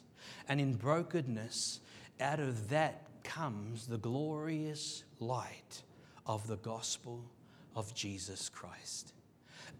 [0.48, 1.80] and in brokenness,
[2.20, 5.82] out of that comes the glorious light
[6.24, 7.24] of the gospel
[7.74, 9.12] of Jesus Christ.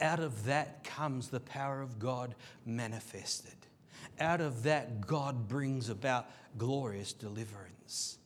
[0.01, 2.35] Out of that comes the power of God
[2.65, 3.55] manifested.
[4.21, 8.19] Out of that, God brings about glorious deliverance.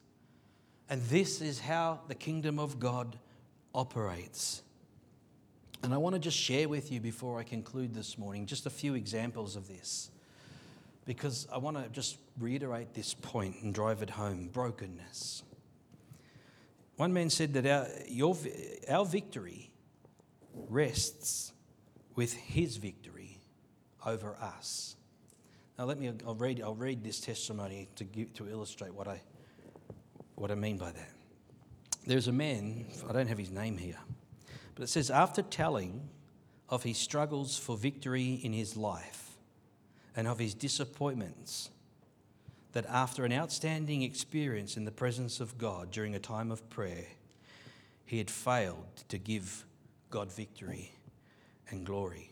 [0.89, 3.19] And this is how the kingdom of God
[3.75, 4.63] operates.
[5.83, 8.71] And I want to just share with you before I conclude this morning just a
[8.71, 10.11] few examples of this
[11.07, 15.43] because I want to just reiterate this point and drive it home brokenness.
[16.97, 18.37] One man said that our, your,
[18.89, 19.71] our victory
[20.69, 21.53] rests
[22.15, 23.39] with his victory
[24.05, 24.97] over us.
[25.81, 29.23] Now, let me, I'll read, I'll read this testimony to, give, to illustrate what I,
[30.35, 31.09] what I mean by that.
[32.07, 33.97] There's a man, I don't have his name here,
[34.75, 36.11] but it says, after telling
[36.69, 39.39] of his struggles for victory in his life,
[40.15, 41.71] and of his disappointments
[42.73, 47.07] that after an outstanding experience in the presence of God during a time of prayer,
[48.05, 49.65] he had failed to give
[50.11, 50.93] God victory
[51.71, 52.29] and glory.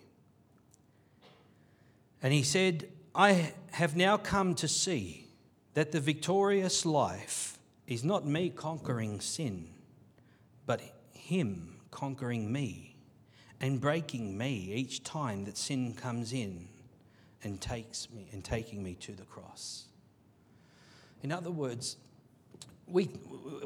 [2.23, 5.27] And he said, I have now come to see
[5.75, 7.59] that the victorious life
[7.89, 9.67] is not me conquering sin,
[10.67, 10.81] but
[11.13, 12.95] Him conquering me
[13.61, 16.69] and breaking me each time that sin comes in
[17.43, 19.87] and takes me and taking me to the cross.
[21.25, 21.97] In other words,
[22.87, 23.11] we,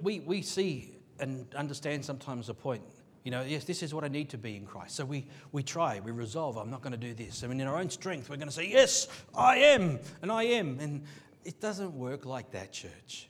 [0.00, 2.84] we, we see and understand sometimes a point.
[3.24, 4.96] You know, yes, this is what I need to be in Christ.
[4.96, 7.44] So we, we try, we resolve, I'm not going to do this.
[7.44, 10.44] I mean, in our own strength, we're going to say, yes, I am, and I
[10.44, 10.78] am.
[10.80, 11.04] And
[11.44, 13.28] it doesn't work like that, church.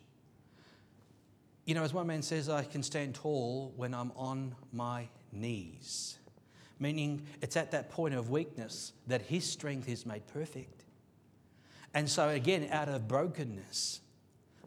[1.65, 6.19] You know, as one man says, I can stand tall when I'm on my knees,
[6.79, 10.85] meaning it's at that point of weakness that his strength is made perfect.
[11.95, 14.01] And so, again, out of brokenness,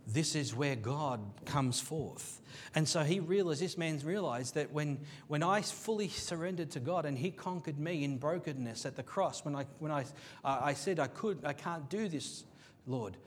[0.08, 2.42] this is where God comes forth.
[2.76, 7.06] And so he realized, this man realized that when, when I fully surrendered to God
[7.06, 10.02] and he conquered me in brokenness at the cross, when I, when I,
[10.44, 12.44] uh, I said I could, I can't do this,
[12.86, 13.18] Lord.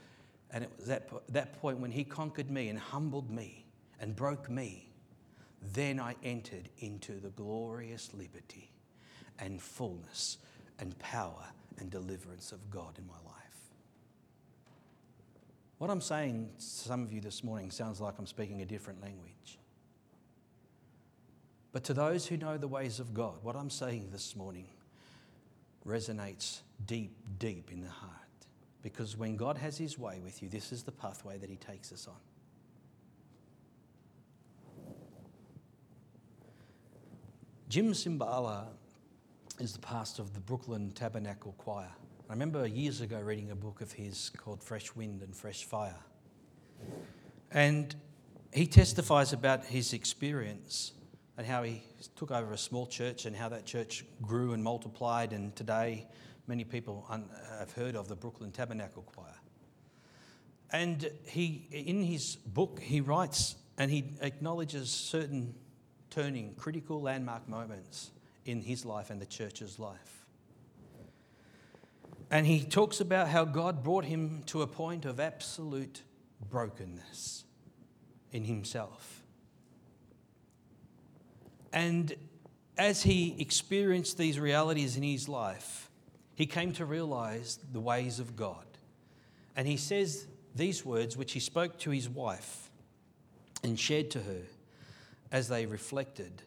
[0.50, 3.66] And it was that, that point when he conquered me and humbled me
[4.00, 4.88] and broke me,
[5.74, 8.70] then I entered into the glorious liberty
[9.38, 10.38] and fullness
[10.78, 11.44] and power
[11.78, 13.47] and deliverance of God in my life.
[15.78, 19.00] What I'm saying to some of you this morning sounds like I'm speaking a different
[19.00, 19.58] language.
[21.70, 24.66] But to those who know the ways of God, what I'm saying this morning
[25.86, 28.12] resonates deep, deep in the heart.
[28.82, 31.92] Because when God has His way with you, this is the pathway that He takes
[31.92, 32.14] us on.
[37.68, 38.66] Jim Cymbala
[39.60, 41.90] is the pastor of the Brooklyn Tabernacle Choir.
[42.28, 45.96] I remember years ago reading a book of his called Fresh Wind and Fresh Fire.
[47.50, 47.94] And
[48.52, 50.92] he testifies about his experience
[51.38, 51.82] and how he
[52.16, 55.32] took over a small church and how that church grew and multiplied.
[55.32, 56.06] And today,
[56.46, 57.20] many people uh,
[57.60, 59.34] have heard of the Brooklyn Tabernacle Choir.
[60.70, 65.54] And he, in his book, he writes and he acknowledges certain
[66.10, 68.10] turning, critical landmark moments
[68.44, 70.17] in his life and the church's life.
[72.30, 76.02] And he talks about how God brought him to a point of absolute
[76.50, 77.44] brokenness
[78.32, 79.22] in himself.
[81.72, 82.14] And
[82.76, 85.90] as he experienced these realities in his life,
[86.34, 88.64] he came to realize the ways of God.
[89.56, 92.70] And he says these words, which he spoke to his wife
[93.62, 94.42] and shared to her
[95.32, 96.42] as they reflected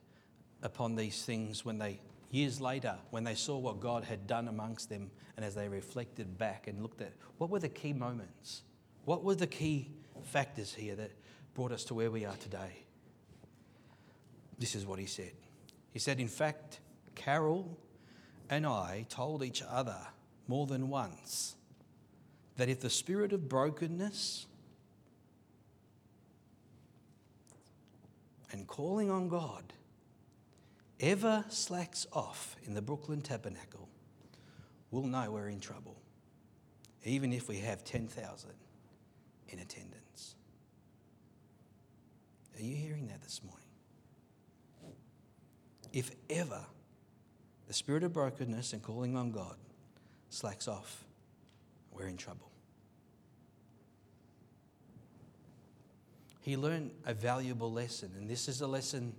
[0.63, 1.99] upon these things when they
[2.32, 6.38] years later, when they saw what God had done amongst them, and as they reflected
[6.38, 8.63] back and looked at what were the key moments,
[9.05, 9.91] what were the key
[10.23, 11.11] factors here that
[11.53, 12.86] brought us to where we are today,
[14.57, 15.32] this is what he said.
[15.91, 16.79] He said, In fact,
[17.15, 17.77] Carol
[18.49, 19.97] and I told each other
[20.47, 21.55] more than once
[22.57, 24.45] that if the spirit of brokenness
[28.51, 29.73] and calling on God
[31.02, 33.89] ever slacks off in the Brooklyn Tabernacle,
[34.91, 35.97] we'll know we're in trouble,
[37.04, 38.49] even if we have 10,000
[39.49, 40.36] in attendance.
[42.58, 43.58] Are you hearing that this morning?
[45.91, 46.66] If ever
[47.68, 49.56] the spirit of brokenness and calling on God
[50.30, 51.04] slacks off,
[51.91, 52.52] we're in trouble.
[56.41, 59.14] He learned a valuable lesson, and this is a lesson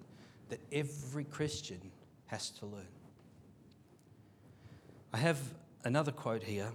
[0.53, 1.81] that every Christian
[2.27, 2.93] has to learn.
[5.11, 5.41] I have
[5.83, 6.69] another quote here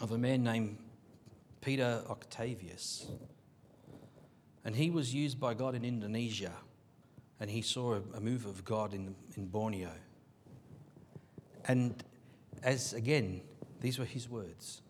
[0.00, 0.78] of a man named
[1.60, 3.06] Peter Octavius.
[4.64, 6.50] And he was used by God in Indonesia,
[7.38, 9.92] and he saw a, move of God in, in Borneo.
[11.68, 12.02] And
[12.64, 13.42] as again,
[13.82, 14.82] these were his words.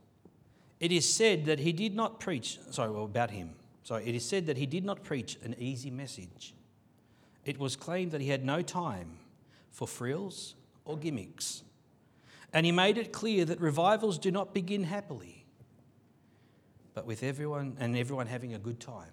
[0.81, 3.51] It is said that he did not preach, sorry, well, about him.
[3.83, 6.55] Sorry, it is said that he did not preach an easy message
[7.45, 9.19] it was claimed that he had no time
[9.71, 11.63] for frills or gimmicks.
[12.53, 15.45] And he made it clear that revivals do not begin happily,
[16.95, 19.11] but with everyone and everyone having a good time.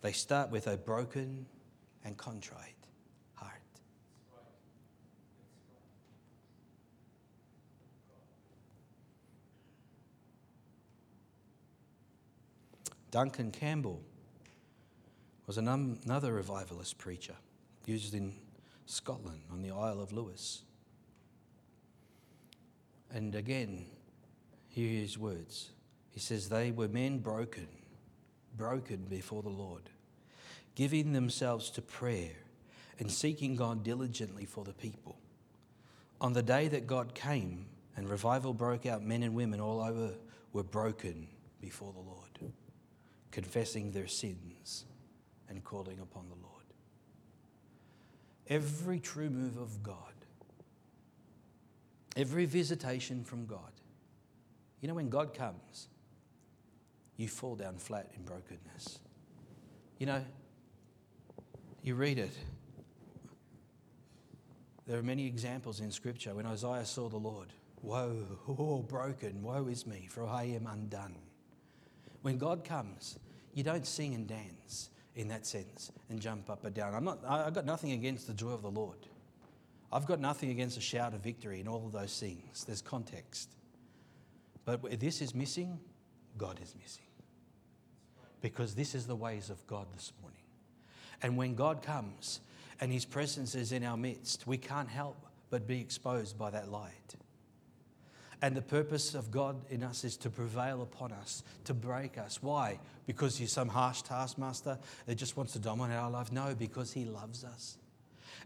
[0.00, 1.46] They start with a broken
[2.04, 2.74] and contrite
[3.34, 3.52] heart.
[13.10, 14.02] Duncan Campbell
[15.46, 17.36] was another revivalist preacher
[17.86, 18.34] used in
[18.86, 20.62] Scotland on the Isle of Lewis.
[23.12, 23.86] And again,
[24.68, 25.70] hear his words.
[26.10, 27.68] He says, They were men broken,
[28.56, 29.88] broken before the Lord,
[30.74, 32.36] giving themselves to prayer
[32.98, 35.16] and seeking God diligently for the people.
[36.20, 37.66] On the day that God came
[37.96, 40.14] and revival broke out, men and women all over
[40.52, 41.28] were broken
[41.60, 42.52] before the Lord,
[43.30, 44.84] confessing their sins,
[45.48, 46.64] and calling upon the Lord.
[48.48, 49.96] Every true move of God,
[52.16, 53.72] every visitation from God,
[54.80, 55.88] you know, when God comes,
[57.16, 59.00] you fall down flat in brokenness.
[59.98, 60.24] You know,
[61.82, 62.36] you read it.
[64.86, 67.48] There are many examples in Scripture when Isaiah saw the Lord.
[67.82, 71.16] Woe, oh, broken, woe is me, for I am undone.
[72.22, 73.18] When God comes,
[73.54, 76.94] you don't sing and dance in that sense and jump up and down.
[76.94, 78.98] I'm not, I've got nothing against the joy of the Lord.
[79.90, 82.64] I've got nothing against a shout of victory and all of those things.
[82.64, 83.50] There's context.
[84.64, 85.78] But if this is missing,
[86.36, 87.04] God is missing.
[88.42, 90.40] Because this is the ways of God this morning.
[91.22, 92.40] And when God comes
[92.80, 95.16] and His presence is in our midst, we can't help
[95.48, 97.14] but be exposed by that light.
[98.42, 102.42] And the purpose of God in us is to prevail upon us, to break us.
[102.42, 102.78] Why?
[103.06, 106.30] Because He's some harsh taskmaster that just wants to dominate our life?
[106.30, 107.78] No, because He loves us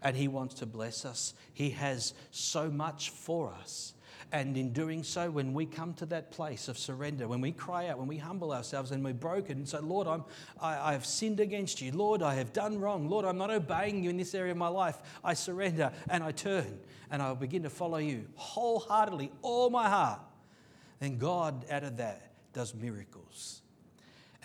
[0.03, 1.35] and He wants to bless us.
[1.53, 3.95] He has so much for us.
[4.33, 7.89] And in doing so, when we come to that place of surrender, when we cry
[7.89, 10.25] out, when we humble ourselves and we're broken and say, Lord, I'm,
[10.61, 11.93] I, I have sinned against you.
[11.93, 13.09] Lord, I have done wrong.
[13.09, 14.99] Lord, I'm not obeying you in this area of my life.
[15.25, 16.79] I surrender and I turn
[17.11, 20.21] and I'll begin to follow you wholeheartedly, all my heart.
[21.01, 23.63] Then God, out of that, does miracles.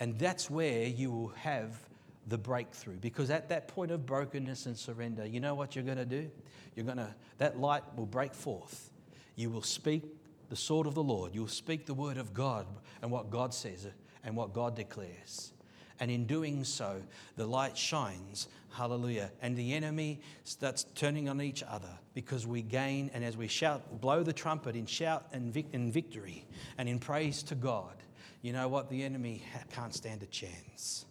[0.00, 1.78] And that's where you will have
[2.26, 2.96] the breakthrough.
[2.96, 6.30] Because at that point of brokenness and surrender, you know what you're going to do?
[6.74, 8.90] You're going to, that light will break forth
[9.36, 10.02] you will speak
[10.48, 11.34] the sword of the Lord.
[11.34, 12.66] You will speak the word of God
[13.02, 13.86] and what God says
[14.24, 15.52] and what God declares.
[16.00, 17.02] And in doing so,
[17.36, 18.48] the light shines.
[18.70, 19.30] Hallelujah.
[19.40, 24.00] And the enemy starts turning on each other because we gain, and as we shout,
[24.00, 27.94] blow the trumpet in shout and, vic- in victory and in praise to God,
[28.42, 28.90] you know what?
[28.90, 31.06] The enemy can't stand a chance.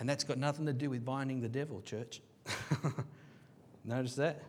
[0.00, 2.20] And that's got nothing to do with binding the devil, church.
[3.84, 4.42] Notice that?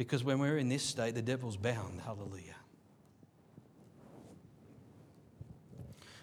[0.00, 2.00] Because when we're in this state, the devil's bound.
[2.00, 2.56] Hallelujah.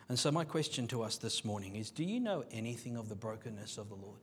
[0.09, 3.13] And so, my question to us this morning is Do you know anything of the
[3.13, 4.21] brokenness of the Lord?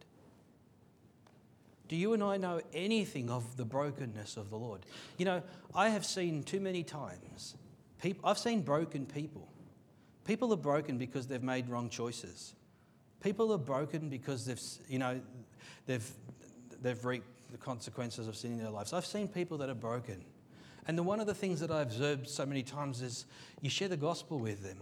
[1.86, 4.86] Do you and I know anything of the brokenness of the Lord?
[5.18, 5.42] You know,
[5.72, 7.54] I have seen too many times,
[8.02, 9.46] people, I've seen broken people.
[10.24, 12.54] People are broken because they've made wrong choices.
[13.22, 15.20] People are broken because they've, you know,
[15.86, 16.10] they've,
[16.82, 18.92] they've reaped the consequences of sin in their lives.
[18.92, 20.24] I've seen people that are broken.
[20.88, 23.26] And the, one of the things that I've observed so many times is
[23.62, 24.78] you share the gospel with them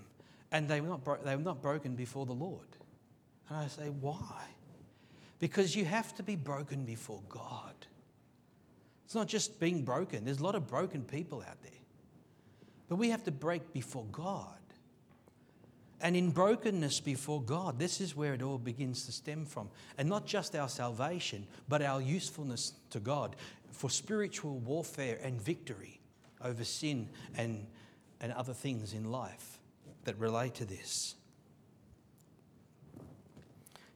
[0.51, 2.66] and they were not, bro- they're not broken before the Lord.
[3.49, 4.43] And I say, why?
[5.39, 7.75] Because you have to be broken before God.
[9.05, 11.73] It's not just being broken, there's a lot of broken people out there.
[12.89, 14.57] But we have to break before God.
[16.03, 19.70] And in brokenness before God, this is where it all begins to stem from.
[19.96, 23.36] And not just our salvation, but our usefulness to God
[23.70, 26.00] for spiritual warfare and victory
[26.44, 27.68] over sin and,
[28.20, 29.61] and other things in life
[30.03, 31.14] that relate to this.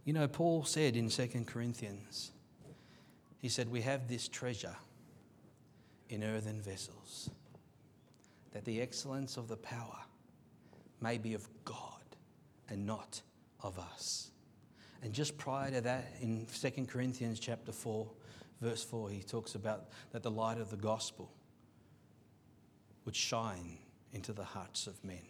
[0.04, 2.30] You know, Paul said in 2 Corinthians,
[3.38, 4.76] he said, We have this treasure
[6.08, 7.30] in earthen vessels,
[8.52, 9.98] that the excellence of the power
[11.00, 11.95] may be of God
[12.68, 13.20] and not
[13.62, 14.30] of us.
[15.02, 18.08] And just prior to that, in 2 Corinthians chapter 4,
[18.60, 21.30] verse 4, he talks about that the light of the gospel
[23.04, 23.78] would shine
[24.12, 25.22] into the hearts of men.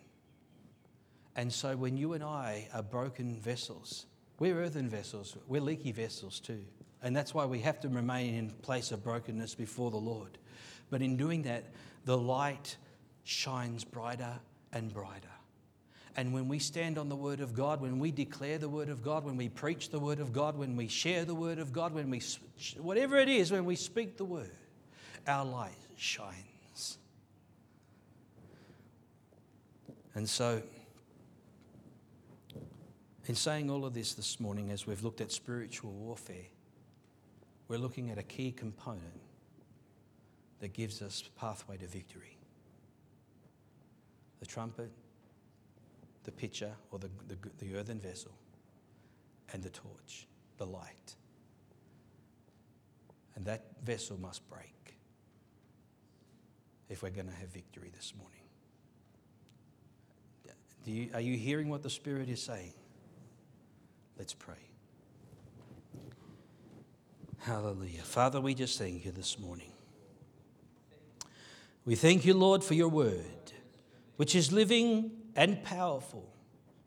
[1.34, 4.07] And so when you and I are broken vessels,
[4.39, 6.64] we're earthen vessels, we're leaky vessels too.
[7.03, 10.39] And that's why we have to remain in place of brokenness before the Lord.
[10.89, 11.64] But in doing that,
[12.05, 12.76] the light
[13.24, 14.41] shines brighter
[14.72, 15.36] and brighter.
[16.16, 19.02] And when we stand on the Word of God, when we declare the Word of
[19.02, 21.92] God, when we preach the Word of God, when we share the Word of God,
[21.92, 22.22] when we,
[22.78, 24.50] whatever it is, when we speak the Word,
[25.26, 26.96] our light shines.
[30.14, 30.62] And so,
[33.26, 36.46] in saying all of this this morning, as we've looked at spiritual warfare,
[37.68, 39.20] we're looking at a key component
[40.60, 42.38] that gives us pathway to victory
[44.40, 44.90] the trumpet
[46.26, 48.32] the pitcher or the, the, the earthen vessel,
[49.52, 50.26] and the torch,
[50.58, 51.14] the light.
[53.36, 54.96] And that vessel must break
[56.88, 58.32] if we're going to have victory this morning.
[60.84, 62.74] You, are you hearing what the Spirit is saying?
[64.18, 64.54] Let's pray.
[67.38, 68.02] Hallelujah.
[68.02, 69.72] Father, we just thank you this morning.
[71.84, 73.52] We thank you, Lord, for your word.
[74.16, 76.32] which is living and powerful,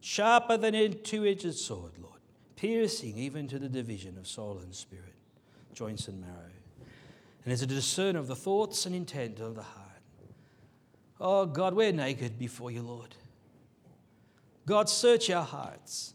[0.02, 2.20] sharper than a two edged sword, Lord,
[2.56, 5.16] piercing even to the division of soul and spirit,
[5.74, 6.52] joints and marrow,
[7.46, 9.86] and is a discerner of the thoughts and intent of the heart.
[11.22, 13.16] Oh God, we're naked before you, Lord.
[14.66, 16.14] God, search our hearts.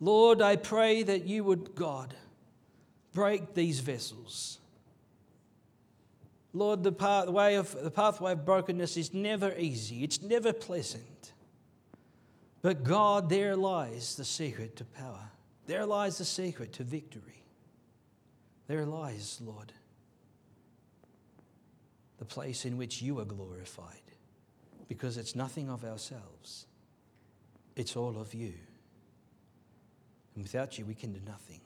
[0.00, 2.14] Lord, I pray that you would, God,
[3.12, 4.57] break these vessels.
[6.52, 11.32] Lord, the, pathway of, the pathway of brokenness is never easy, it's never pleasant.
[12.62, 15.30] But God, there lies the secret to power.
[15.66, 17.44] There lies the secret to victory.
[18.66, 19.72] There lies, Lord,
[22.18, 23.94] the place in which you are glorified.
[24.88, 26.66] Because it's nothing of ourselves,
[27.76, 28.54] it's all of you.
[30.34, 31.60] And without you, we can do nothing.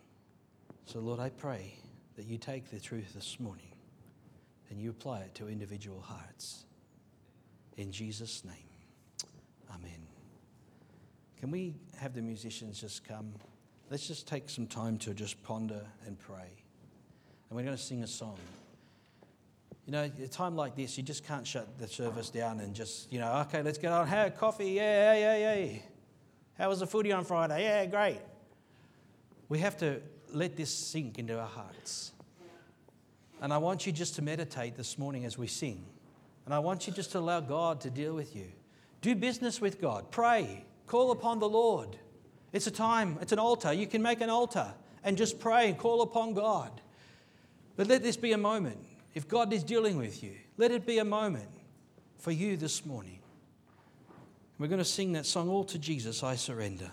[0.86, 1.74] So, Lord, I pray
[2.16, 3.71] that you take the truth this morning
[4.72, 6.64] and you apply it to individual hearts.
[7.76, 8.54] In Jesus' name,
[9.70, 10.06] Amen.
[11.38, 13.32] Can we have the musicians just come?
[13.90, 16.50] Let's just take some time to just ponder and pray.
[17.50, 18.38] And we're going to sing a song.
[19.84, 23.12] You know, a time like this, you just can't shut the service down and just,
[23.12, 24.06] you know, okay, let's get on.
[24.06, 24.70] How coffee?
[24.70, 25.78] Yeah, yeah, yeah, yeah.
[26.56, 27.64] How was the footy on Friday?
[27.64, 28.20] Yeah, great.
[29.50, 30.00] We have to
[30.32, 32.11] let this sink into our hearts.
[33.42, 35.84] And I want you just to meditate this morning as we sing.
[36.46, 38.46] And I want you just to allow God to deal with you.
[39.00, 40.12] Do business with God.
[40.12, 40.64] Pray.
[40.86, 41.98] Call upon the Lord.
[42.52, 43.72] It's a time, it's an altar.
[43.72, 44.72] You can make an altar
[45.02, 46.80] and just pray and call upon God.
[47.74, 48.78] But let this be a moment.
[49.12, 51.50] If God is dealing with you, let it be a moment
[52.18, 53.18] for you this morning.
[54.58, 56.92] We're going to sing that song, All to Jesus I Surrender.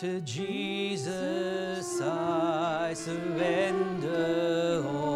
[0.00, 5.15] To Jesus I surrender all,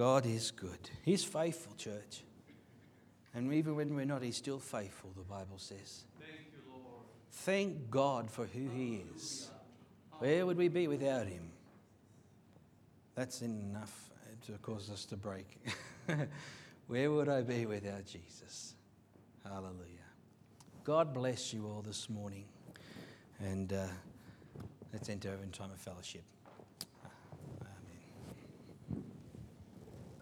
[0.00, 0.78] God is good.
[1.02, 2.22] He's faithful, church.
[3.34, 6.04] And even when we're not, He's still faithful, the Bible says.
[7.30, 9.50] Thank God for who He is.
[10.18, 11.50] Where would we be without Him?
[13.14, 14.08] That's enough
[14.46, 15.58] to cause us to break.
[16.86, 18.76] Where would I be without Jesus?
[19.44, 19.84] Hallelujah.
[20.82, 22.46] God bless you all this morning.
[23.38, 23.84] And uh,
[24.94, 26.22] let's enter over in time of fellowship.